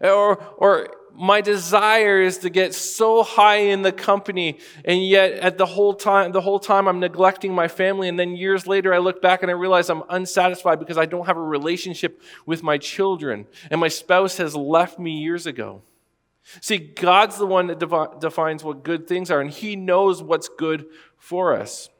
Or, 0.00 0.36
or 0.58 0.90
my 1.18 1.40
desire 1.40 2.20
is 2.20 2.38
to 2.38 2.48
get 2.48 2.72
so 2.72 3.24
high 3.24 3.56
in 3.56 3.82
the 3.82 3.90
company 3.90 4.58
and 4.84 5.04
yet 5.04 5.32
at 5.32 5.58
the 5.58 5.66
whole 5.66 5.92
time 5.92 6.30
the 6.30 6.40
whole 6.40 6.60
time 6.60 6.86
I'm 6.86 7.00
neglecting 7.00 7.52
my 7.52 7.66
family 7.66 8.08
and 8.08 8.16
then 8.16 8.36
years 8.36 8.68
later 8.68 8.94
I 8.94 8.98
look 8.98 9.20
back 9.20 9.42
and 9.42 9.50
I 9.50 9.54
realize 9.54 9.90
I'm 9.90 10.04
unsatisfied 10.08 10.78
because 10.78 10.96
I 10.96 11.06
don't 11.06 11.26
have 11.26 11.36
a 11.36 11.42
relationship 11.42 12.22
with 12.46 12.62
my 12.62 12.78
children 12.78 13.46
and 13.68 13.80
my 13.80 13.88
spouse 13.88 14.36
has 14.36 14.54
left 14.54 15.00
me 15.00 15.18
years 15.18 15.44
ago. 15.46 15.82
See, 16.60 16.78
God's 16.78 17.36
the 17.36 17.46
one 17.46 17.66
that 17.66 17.80
defines 18.20 18.62
what 18.62 18.84
good 18.84 19.08
things 19.08 19.30
are 19.30 19.40
and 19.40 19.50
he 19.50 19.74
knows 19.74 20.22
what's 20.22 20.48
good 20.48 20.86
for 21.16 21.54
us. 21.54 21.90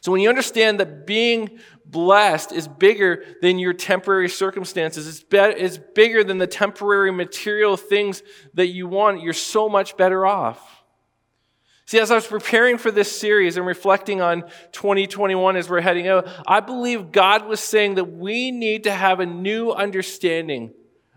So 0.00 0.12
when 0.12 0.20
you 0.20 0.28
understand 0.28 0.80
that 0.80 1.06
being 1.06 1.58
blessed 1.90 2.52
is 2.52 2.68
bigger 2.68 3.24
than 3.40 3.58
your 3.58 3.72
temporary 3.72 4.28
circumstances, 4.28 5.06
it's, 5.06 5.22
be- 5.22 5.38
it's 5.38 5.78
bigger 5.78 6.24
than 6.24 6.38
the 6.38 6.46
temporary 6.46 7.12
material 7.12 7.76
things 7.76 8.22
that 8.54 8.68
you 8.68 8.86
want, 8.86 9.22
you're 9.22 9.32
so 9.32 9.68
much 9.68 9.96
better 9.96 10.26
off. 10.26 10.76
See, 11.86 12.00
as 12.00 12.10
I 12.10 12.16
was 12.16 12.26
preparing 12.26 12.78
for 12.78 12.90
this 12.90 13.16
series 13.16 13.56
and 13.56 13.64
reflecting 13.64 14.20
on 14.20 14.42
2021 14.72 15.54
as 15.54 15.70
we're 15.70 15.80
heading 15.80 16.08
out, 16.08 16.26
I 16.44 16.58
believe 16.58 17.12
God 17.12 17.46
was 17.46 17.60
saying 17.60 17.94
that 17.94 18.12
we 18.12 18.50
need 18.50 18.84
to 18.84 18.92
have 18.92 19.20
a 19.20 19.26
new 19.26 19.70
understanding 19.70 20.72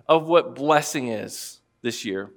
of 0.07 0.27
what 0.27 0.53
blessing 0.53 1.07
is 1.07 1.59
this 1.81 2.05
year. 2.05 2.31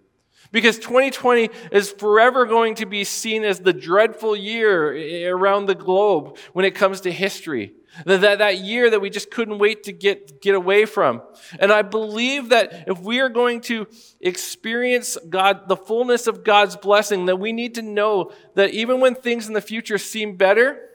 Because 0.51 0.79
2020 0.79 1.51
is 1.73 1.91
forever 1.91 2.47
going 2.47 2.75
to 2.77 2.87
be 2.87 3.05
seen 3.05 3.45
as 3.45 3.61
the 3.61 3.73
dreadful 3.73 4.35
year 4.35 4.95
eh, 4.95 5.27
around 5.27 5.67
the 5.67 5.75
globe 5.75 6.39
when 6.55 6.65
it 6.65 6.75
comes 6.75 7.03
to 7.03 7.13
history. 7.13 7.75
That, 8.07 8.39
that 8.39 8.59
year 8.59 8.89
that 8.89 9.01
we 9.01 9.11
just 9.11 9.31
couldn't 9.31 9.59
wait 9.59 9.85
to 9.85 9.93
get, 9.93 10.41
get 10.41 10.55
away 10.55 10.87
from. 10.87 11.23
And 11.59 11.71
I 11.71 11.83
believe 11.83 12.49
that 12.49 12.85
if 12.87 12.99
we 13.01 13.21
are 13.21 13.29
going 13.29 13.61
to 13.63 13.87
experience 14.21 15.19
God, 15.29 15.69
the 15.69 15.77
fullness 15.77 16.27
of 16.27 16.43
God's 16.43 16.75
blessing, 16.77 17.27
that 17.27 17.37
we 17.37 17.53
need 17.53 17.75
to 17.75 17.83
know 17.83 18.33
that 18.55 18.71
even 18.71 19.01
when 19.01 19.15
things 19.15 19.47
in 19.47 19.53
the 19.53 19.61
future 19.61 19.99
seem 19.99 20.37
better, 20.37 20.89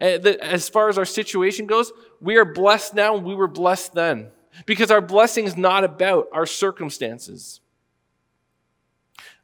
eh, 0.00 0.18
that 0.18 0.38
as 0.40 0.68
far 0.68 0.88
as 0.88 0.96
our 0.96 1.04
situation 1.04 1.66
goes, 1.66 1.92
we 2.20 2.36
are 2.36 2.44
blessed 2.44 2.94
now 2.94 3.16
and 3.16 3.26
we 3.26 3.34
were 3.34 3.48
blessed 3.48 3.94
then. 3.94 4.28
Because 4.64 4.92
our 4.92 5.00
blessing 5.00 5.46
is 5.46 5.56
not 5.56 5.82
about 5.82 6.28
our 6.32 6.46
circumstances. 6.46 7.60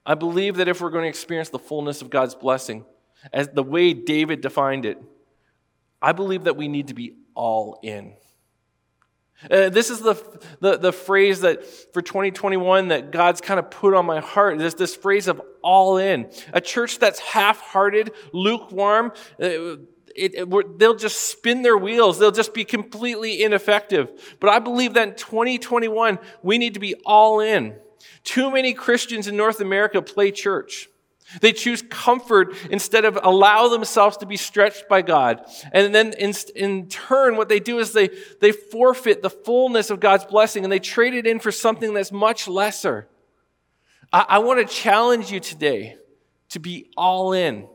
I 0.06 0.14
believe 0.14 0.56
that 0.56 0.68
if 0.68 0.80
we're 0.80 0.90
going 0.90 1.04
to 1.04 1.08
experience 1.08 1.48
the 1.48 1.58
fullness 1.58 2.02
of 2.02 2.10
God's 2.10 2.36
blessing, 2.36 2.84
as 3.32 3.48
the 3.48 3.64
way 3.64 3.92
David 3.92 4.40
defined 4.40 4.86
it, 4.86 4.98
I 6.02 6.12
believe 6.12 6.44
that 6.44 6.56
we 6.56 6.68
need 6.68 6.88
to 6.88 6.94
be 6.94 7.16
all 7.34 7.78
in. 7.82 8.14
Uh, 9.50 9.70
this 9.70 9.88
is 9.88 10.00
the, 10.00 10.14
the, 10.60 10.76
the 10.76 10.92
phrase 10.92 11.40
that 11.40 11.64
for 11.94 12.02
2021 12.02 12.88
that 12.88 13.10
God's 13.10 13.40
kind 13.40 13.58
of 13.58 13.70
put 13.70 13.94
on 13.94 14.04
my 14.04 14.20
heart. 14.20 14.58
This, 14.58 14.74
this 14.74 14.94
phrase 14.94 15.28
of 15.28 15.40
all 15.62 15.96
in. 15.96 16.30
A 16.52 16.60
church 16.60 16.98
that's 16.98 17.18
half 17.20 17.60
hearted, 17.60 18.12
lukewarm, 18.32 19.12
uh, 19.40 19.76
it, 20.14 20.34
it, 20.34 20.78
they'll 20.78 20.96
just 20.96 21.30
spin 21.30 21.62
their 21.62 21.76
wheels. 21.76 22.18
They'll 22.18 22.30
just 22.30 22.52
be 22.52 22.64
completely 22.64 23.42
ineffective. 23.42 24.36
But 24.40 24.50
I 24.50 24.58
believe 24.58 24.94
that 24.94 25.08
in 25.08 25.14
2021, 25.14 26.18
we 26.42 26.58
need 26.58 26.74
to 26.74 26.80
be 26.80 26.94
all 27.06 27.40
in. 27.40 27.76
Too 28.24 28.50
many 28.50 28.74
Christians 28.74 29.28
in 29.28 29.36
North 29.36 29.60
America 29.60 30.02
play 30.02 30.30
church. 30.30 30.88
They 31.40 31.52
choose 31.52 31.82
comfort 31.82 32.54
instead 32.70 33.04
of 33.04 33.18
allow 33.22 33.68
themselves 33.68 34.16
to 34.18 34.26
be 34.26 34.36
stretched 34.36 34.88
by 34.88 35.02
God. 35.02 35.44
And 35.72 35.94
then 35.94 36.12
in, 36.14 36.32
in 36.56 36.88
turn, 36.88 37.36
what 37.36 37.48
they 37.48 37.60
do 37.60 37.78
is 37.78 37.92
they, 37.92 38.10
they 38.40 38.52
forfeit 38.52 39.22
the 39.22 39.30
fullness 39.30 39.90
of 39.90 40.00
God's 40.00 40.24
blessing 40.24 40.64
and 40.64 40.72
they 40.72 40.80
trade 40.80 41.14
it 41.14 41.26
in 41.26 41.38
for 41.38 41.52
something 41.52 41.94
that's 41.94 42.12
much 42.12 42.48
lesser. 42.48 43.08
I, 44.12 44.26
I 44.28 44.38
want 44.38 44.66
to 44.66 44.74
challenge 44.74 45.30
you 45.30 45.40
today 45.40 45.96
to 46.50 46.58
be 46.58 46.90
all 46.96 47.32
in. 47.32 47.68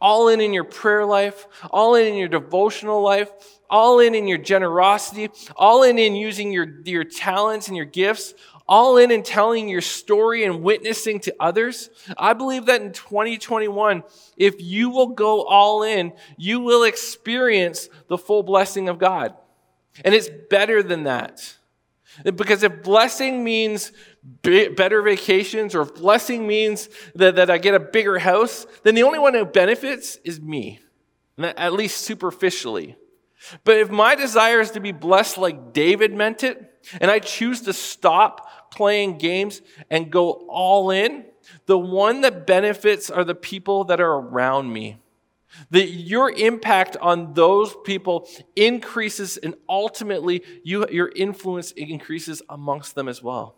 All 0.00 0.28
in 0.28 0.40
in 0.40 0.52
your 0.52 0.64
prayer 0.64 1.04
life, 1.04 1.46
all 1.70 1.96
in 1.96 2.06
in 2.06 2.14
your 2.14 2.28
devotional 2.28 3.02
life, 3.02 3.30
all 3.68 3.98
in 3.98 4.14
in 4.14 4.28
your 4.28 4.38
generosity, 4.38 5.28
all 5.56 5.82
in 5.82 5.98
in 5.98 6.14
using 6.14 6.52
your, 6.52 6.80
your 6.84 7.02
talents 7.04 7.66
and 7.66 7.76
your 7.76 7.86
gifts, 7.86 8.32
all 8.68 8.96
in 8.96 9.10
and 9.10 9.24
telling 9.24 9.68
your 9.68 9.80
story 9.80 10.44
and 10.44 10.62
witnessing 10.62 11.20
to 11.20 11.34
others, 11.40 11.90
I 12.16 12.32
believe 12.32 12.66
that 12.66 12.82
in 12.82 12.92
2021, 12.92 14.02
if 14.36 14.60
you 14.60 14.90
will 14.90 15.08
go 15.08 15.42
all 15.44 15.82
in, 15.82 16.12
you 16.36 16.60
will 16.60 16.84
experience 16.84 17.88
the 18.08 18.18
full 18.18 18.42
blessing 18.42 18.88
of 18.88 18.98
God. 18.98 19.34
And 20.04 20.14
it's 20.14 20.30
better 20.50 20.82
than 20.82 21.04
that. 21.04 21.56
Because 22.24 22.62
if 22.62 22.82
blessing 22.82 23.42
means 23.42 23.92
better 24.42 25.02
vacations 25.02 25.74
or 25.74 25.82
if 25.82 25.94
blessing 25.94 26.46
means 26.46 26.88
that, 27.14 27.36
that 27.36 27.50
I 27.50 27.58
get 27.58 27.74
a 27.74 27.80
bigger 27.80 28.18
house, 28.18 28.66
then 28.82 28.94
the 28.94 29.02
only 29.02 29.18
one 29.18 29.34
who 29.34 29.44
benefits 29.44 30.16
is 30.24 30.40
me, 30.40 30.80
at 31.38 31.72
least 31.72 32.02
superficially. 32.02 32.96
But 33.64 33.78
if 33.78 33.90
my 33.90 34.14
desire 34.14 34.60
is 34.60 34.70
to 34.72 34.80
be 34.80 34.92
blessed 34.92 35.38
like 35.38 35.72
David 35.72 36.14
meant 36.14 36.42
it, 36.42 36.68
and 37.00 37.10
I 37.10 37.18
choose 37.18 37.60
to 37.62 37.72
stop 37.72 38.70
playing 38.72 39.18
games 39.18 39.62
and 39.90 40.10
go 40.10 40.30
all 40.48 40.90
in, 40.90 41.24
the 41.66 41.78
one 41.78 42.22
that 42.22 42.46
benefits 42.46 43.10
are 43.10 43.24
the 43.24 43.34
people 43.34 43.84
that 43.84 44.00
are 44.00 44.14
around 44.14 44.72
me. 44.72 44.98
That 45.70 45.88
your 45.88 46.30
impact 46.30 46.96
on 46.96 47.34
those 47.34 47.74
people 47.84 48.26
increases, 48.56 49.36
and 49.36 49.54
ultimately, 49.68 50.42
you, 50.64 50.86
your 50.90 51.12
influence 51.14 51.72
increases 51.72 52.40
amongst 52.48 52.94
them 52.94 53.06
as 53.06 53.22
well. 53.22 53.56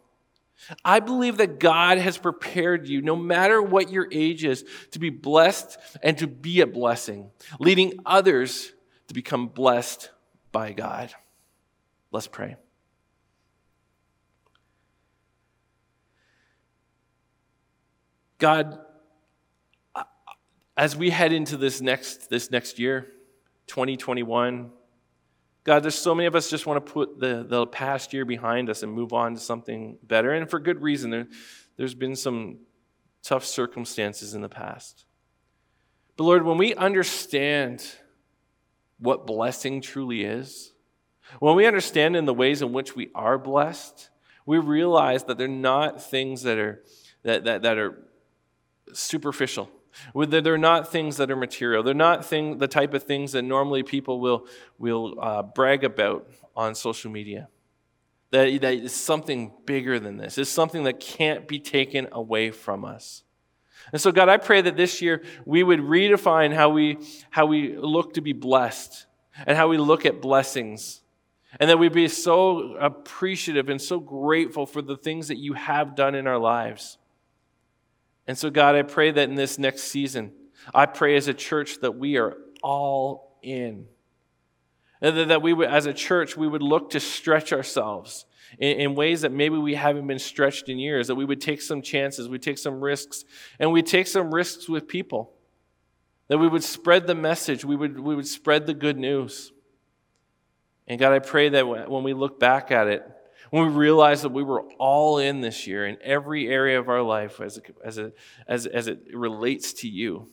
I 0.85 1.01
believe 1.01 1.37
that 1.37 1.59
God 1.59 1.99
has 1.99 2.19
prepared 2.19 2.89
you, 2.89 3.01
no 3.03 3.17
matter 3.17 3.63
what 3.63 3.91
your 3.91 4.09
age 4.11 4.45
is, 4.45 4.65
to 4.93 4.99
be 4.99 5.11
blessed 5.11 5.79
and 6.03 6.17
to 6.19 6.27
be 6.27 6.61
a 6.61 6.67
blessing, 6.67 7.31
leading 7.61 7.95
others 8.07 8.73
to 9.09 9.15
become 9.15 9.49
blessed 9.49 10.11
by 10.53 10.73
God. 10.73 11.13
Let's 12.11 12.27
pray. 12.27 12.57
God, 18.39 18.79
as 20.77 20.97
we 20.97 21.11
head 21.11 21.33
into 21.33 21.57
this 21.57 21.81
next, 21.81 22.29
this 22.29 22.51
next 22.51 22.79
year, 22.79 23.07
2021, 23.69 24.71
God, 25.65 25.83
there's 25.83 25.95
so 25.95 26.15
many 26.15 26.27
of 26.27 26.37
us 26.37 26.51
just 26.51 26.67
want 26.67 26.85
to 26.85 26.93
put 26.93 27.19
the, 27.19 27.45
the 27.49 27.67
past 27.67 28.13
year 28.13 28.25
behind 28.25 28.69
us 28.69 28.83
and 28.83 28.93
move 28.93 29.13
on 29.13 29.35
to 29.35 29.41
something 29.41 29.99
better. 30.03 30.33
And 30.33 30.49
for 30.49 30.59
good 30.59 30.83
reason. 30.83 31.11
There, 31.11 31.27
there's 31.77 31.95
been 31.95 32.17
some 32.17 32.59
tough 33.23 33.45
circumstances 33.45 34.35
in 34.35 34.43
the 34.43 34.49
past. 34.49 35.07
But 36.17 36.25
Lord, 36.25 36.45
when 36.45 36.59
we 36.59 36.75
understand 36.75 37.85
what 38.99 39.27
blessing 39.27 39.81
truly 39.81 40.25
is, 40.25 40.73
when 41.41 41.57
we 41.57 41.67
understand 41.67 42.17
in 42.17 42.27
the 42.27 42.35
ways 42.35 42.63
in 42.63 42.73
which 42.73 42.95
we 42.95 43.11
are 43.15 43.39
blessed, 43.39 44.11
we 44.47 44.59
realize 44.59 45.25
that 45.25 45.39
they're 45.39 45.49
not 45.49 46.03
things 46.03 46.43
that 46.43 46.59
are, 46.59 46.83
that, 47.23 47.45
that, 47.45 47.63
that 47.63 47.79
are 47.79 48.05
superficial. 48.93 49.71
They're 50.15 50.59
not 50.59 50.91
things 50.91 51.17
that 51.19 51.31
are 51.31 51.37
material. 51.37 51.83
They're 51.83 51.95
not 51.95 52.25
thing, 52.25 52.59
the 52.59 52.69
type 52.69 52.95
of 52.95 53.05
things 53.05 53.33
that 53.33 53.43
normally 53.43 53.83
people 53.83 54.21
will, 54.21 54.47
will 54.79 55.19
uh, 55.21 55.43
brag 55.43 55.85
about 55.85 56.29
on 56.57 56.75
social 56.75 57.11
media. 57.11 57.49
That, 58.31 58.61
that 58.63 58.75
is 58.75 58.95
something 58.95 59.53
bigger 59.65 60.01
than 60.01 60.17
this. 60.17 60.37
It's 60.37 60.51
something 60.51 60.85
that 60.85 61.01
can't 61.01 61.47
be 61.47 61.61
taken 61.61 62.09
away 62.11 62.51
from 62.51 62.85
us. 62.85 63.23
And 63.95 64.01
so, 64.01 64.11
God, 64.11 64.29
I 64.29 64.39
pray 64.39 64.61
that 64.61 64.77
this 64.77 65.01
year 65.01 65.23
we 65.45 65.63
would 65.63 65.79
redefine 65.79 66.53
how 66.53 66.71
we, 66.71 66.99
how 67.31 67.47
we 67.47 67.77
look 67.77 68.15
to 68.15 68.21
be 68.21 68.33
blessed 68.33 69.07
and 69.47 69.57
how 69.57 69.69
we 69.69 69.79
look 69.79 70.05
at 70.05 70.21
blessings. 70.21 71.01
And 71.61 71.71
that 71.71 71.79
we'd 71.79 71.93
be 71.93 72.09
so 72.09 72.75
appreciative 72.75 73.69
and 73.69 73.81
so 73.81 74.01
grateful 74.01 74.67
for 74.67 74.83
the 74.83 74.97
things 74.97 75.29
that 75.29 75.39
you 75.39 75.53
have 75.53 75.95
done 75.95 76.17
in 76.17 76.27
our 76.27 76.39
lives. 76.39 76.99
And 78.27 78.37
so, 78.37 78.51
God, 78.51 78.75
I 78.75 78.83
pray 78.83 79.13
that 79.13 79.29
in 79.29 79.37
this 79.37 79.61
next 79.61 79.85
season, 79.85 80.33
I 80.75 80.87
pray 80.87 81.15
as 81.15 81.29
a 81.29 81.35
church 81.35 81.79
that 81.83 81.93
we 81.93 82.17
are 82.17 82.37
all 82.65 83.39
in. 83.45 83.87
And 85.01 85.31
that 85.31 85.41
we 85.41 85.53
would, 85.53 85.69
as 85.69 85.87
a 85.87 85.95
church, 85.95 86.37
we 86.37 86.49
would 86.49 86.63
look 86.63 86.91
to 86.91 86.99
stretch 86.99 87.53
ourselves 87.53 88.27
in, 88.59 88.81
in, 88.81 88.95
ways 88.95 89.23
that 89.23 89.33
maybe 89.33 89.57
we 89.57 89.75
haven't 89.75 90.07
been 90.07 90.19
stretched 90.19 90.69
in 90.69 90.79
years, 90.79 91.09
that 91.09 91.15
we 91.15 91.25
would 91.25 91.41
take 91.41 91.63
some 91.63 91.83
chances, 91.83 92.29
we 92.29 92.39
take 92.39 92.59
some 92.59 92.81
risks, 92.81 93.25
and 93.59 93.73
we 93.73 93.83
take 93.83 94.07
some 94.07 94.33
risks 94.33 94.69
with 94.69 94.89
people. 94.89 95.33
That 96.29 96.39
we 96.39 96.49
would 96.49 96.65
spread 96.65 97.07
the 97.07 97.15
message, 97.15 97.65
we 97.65 97.77
would, 97.77 97.99
we 97.99 98.15
would 98.15 98.27
spread 98.27 98.67
the 98.67 98.75
good 98.75 98.97
news. 98.97 99.53
And 100.87 100.99
God, 100.99 101.13
I 101.13 101.19
pray 101.19 101.49
that 101.51 101.67
when 101.91 102.03
we 102.03 102.15
look 102.15 102.39
back 102.39 102.71
at 102.71 102.89
it, 102.89 103.07
when 103.51 103.67
we 103.67 103.73
realize 103.73 104.23
that 104.23 104.33
we 104.33 104.43
were 104.43 104.63
all 104.79 105.19
in 105.19 105.41
this 105.41 105.67
year 105.67 105.87
in 105.87 105.97
every 106.03 106.49
area 106.49 106.79
of 106.79 106.89
our 106.89 107.03
life 107.03 107.41
as, 107.41 107.61
as, 107.85 107.99
it, 107.99 108.17
as, 108.49 108.67
as 108.67 108.89
it 108.89 109.01
relates 109.13 109.73
to 109.75 109.89
you, 109.89 110.29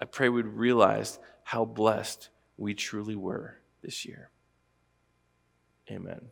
I 0.00 0.04
pray 0.04 0.28
we'd 0.28 0.46
realize 0.46 1.18
how 1.42 1.64
blessed 1.64 2.28
we 2.56 2.74
truly 2.74 3.16
were 3.16 3.58
this 3.82 4.04
year. 4.04 4.30
Amen. 5.90 6.28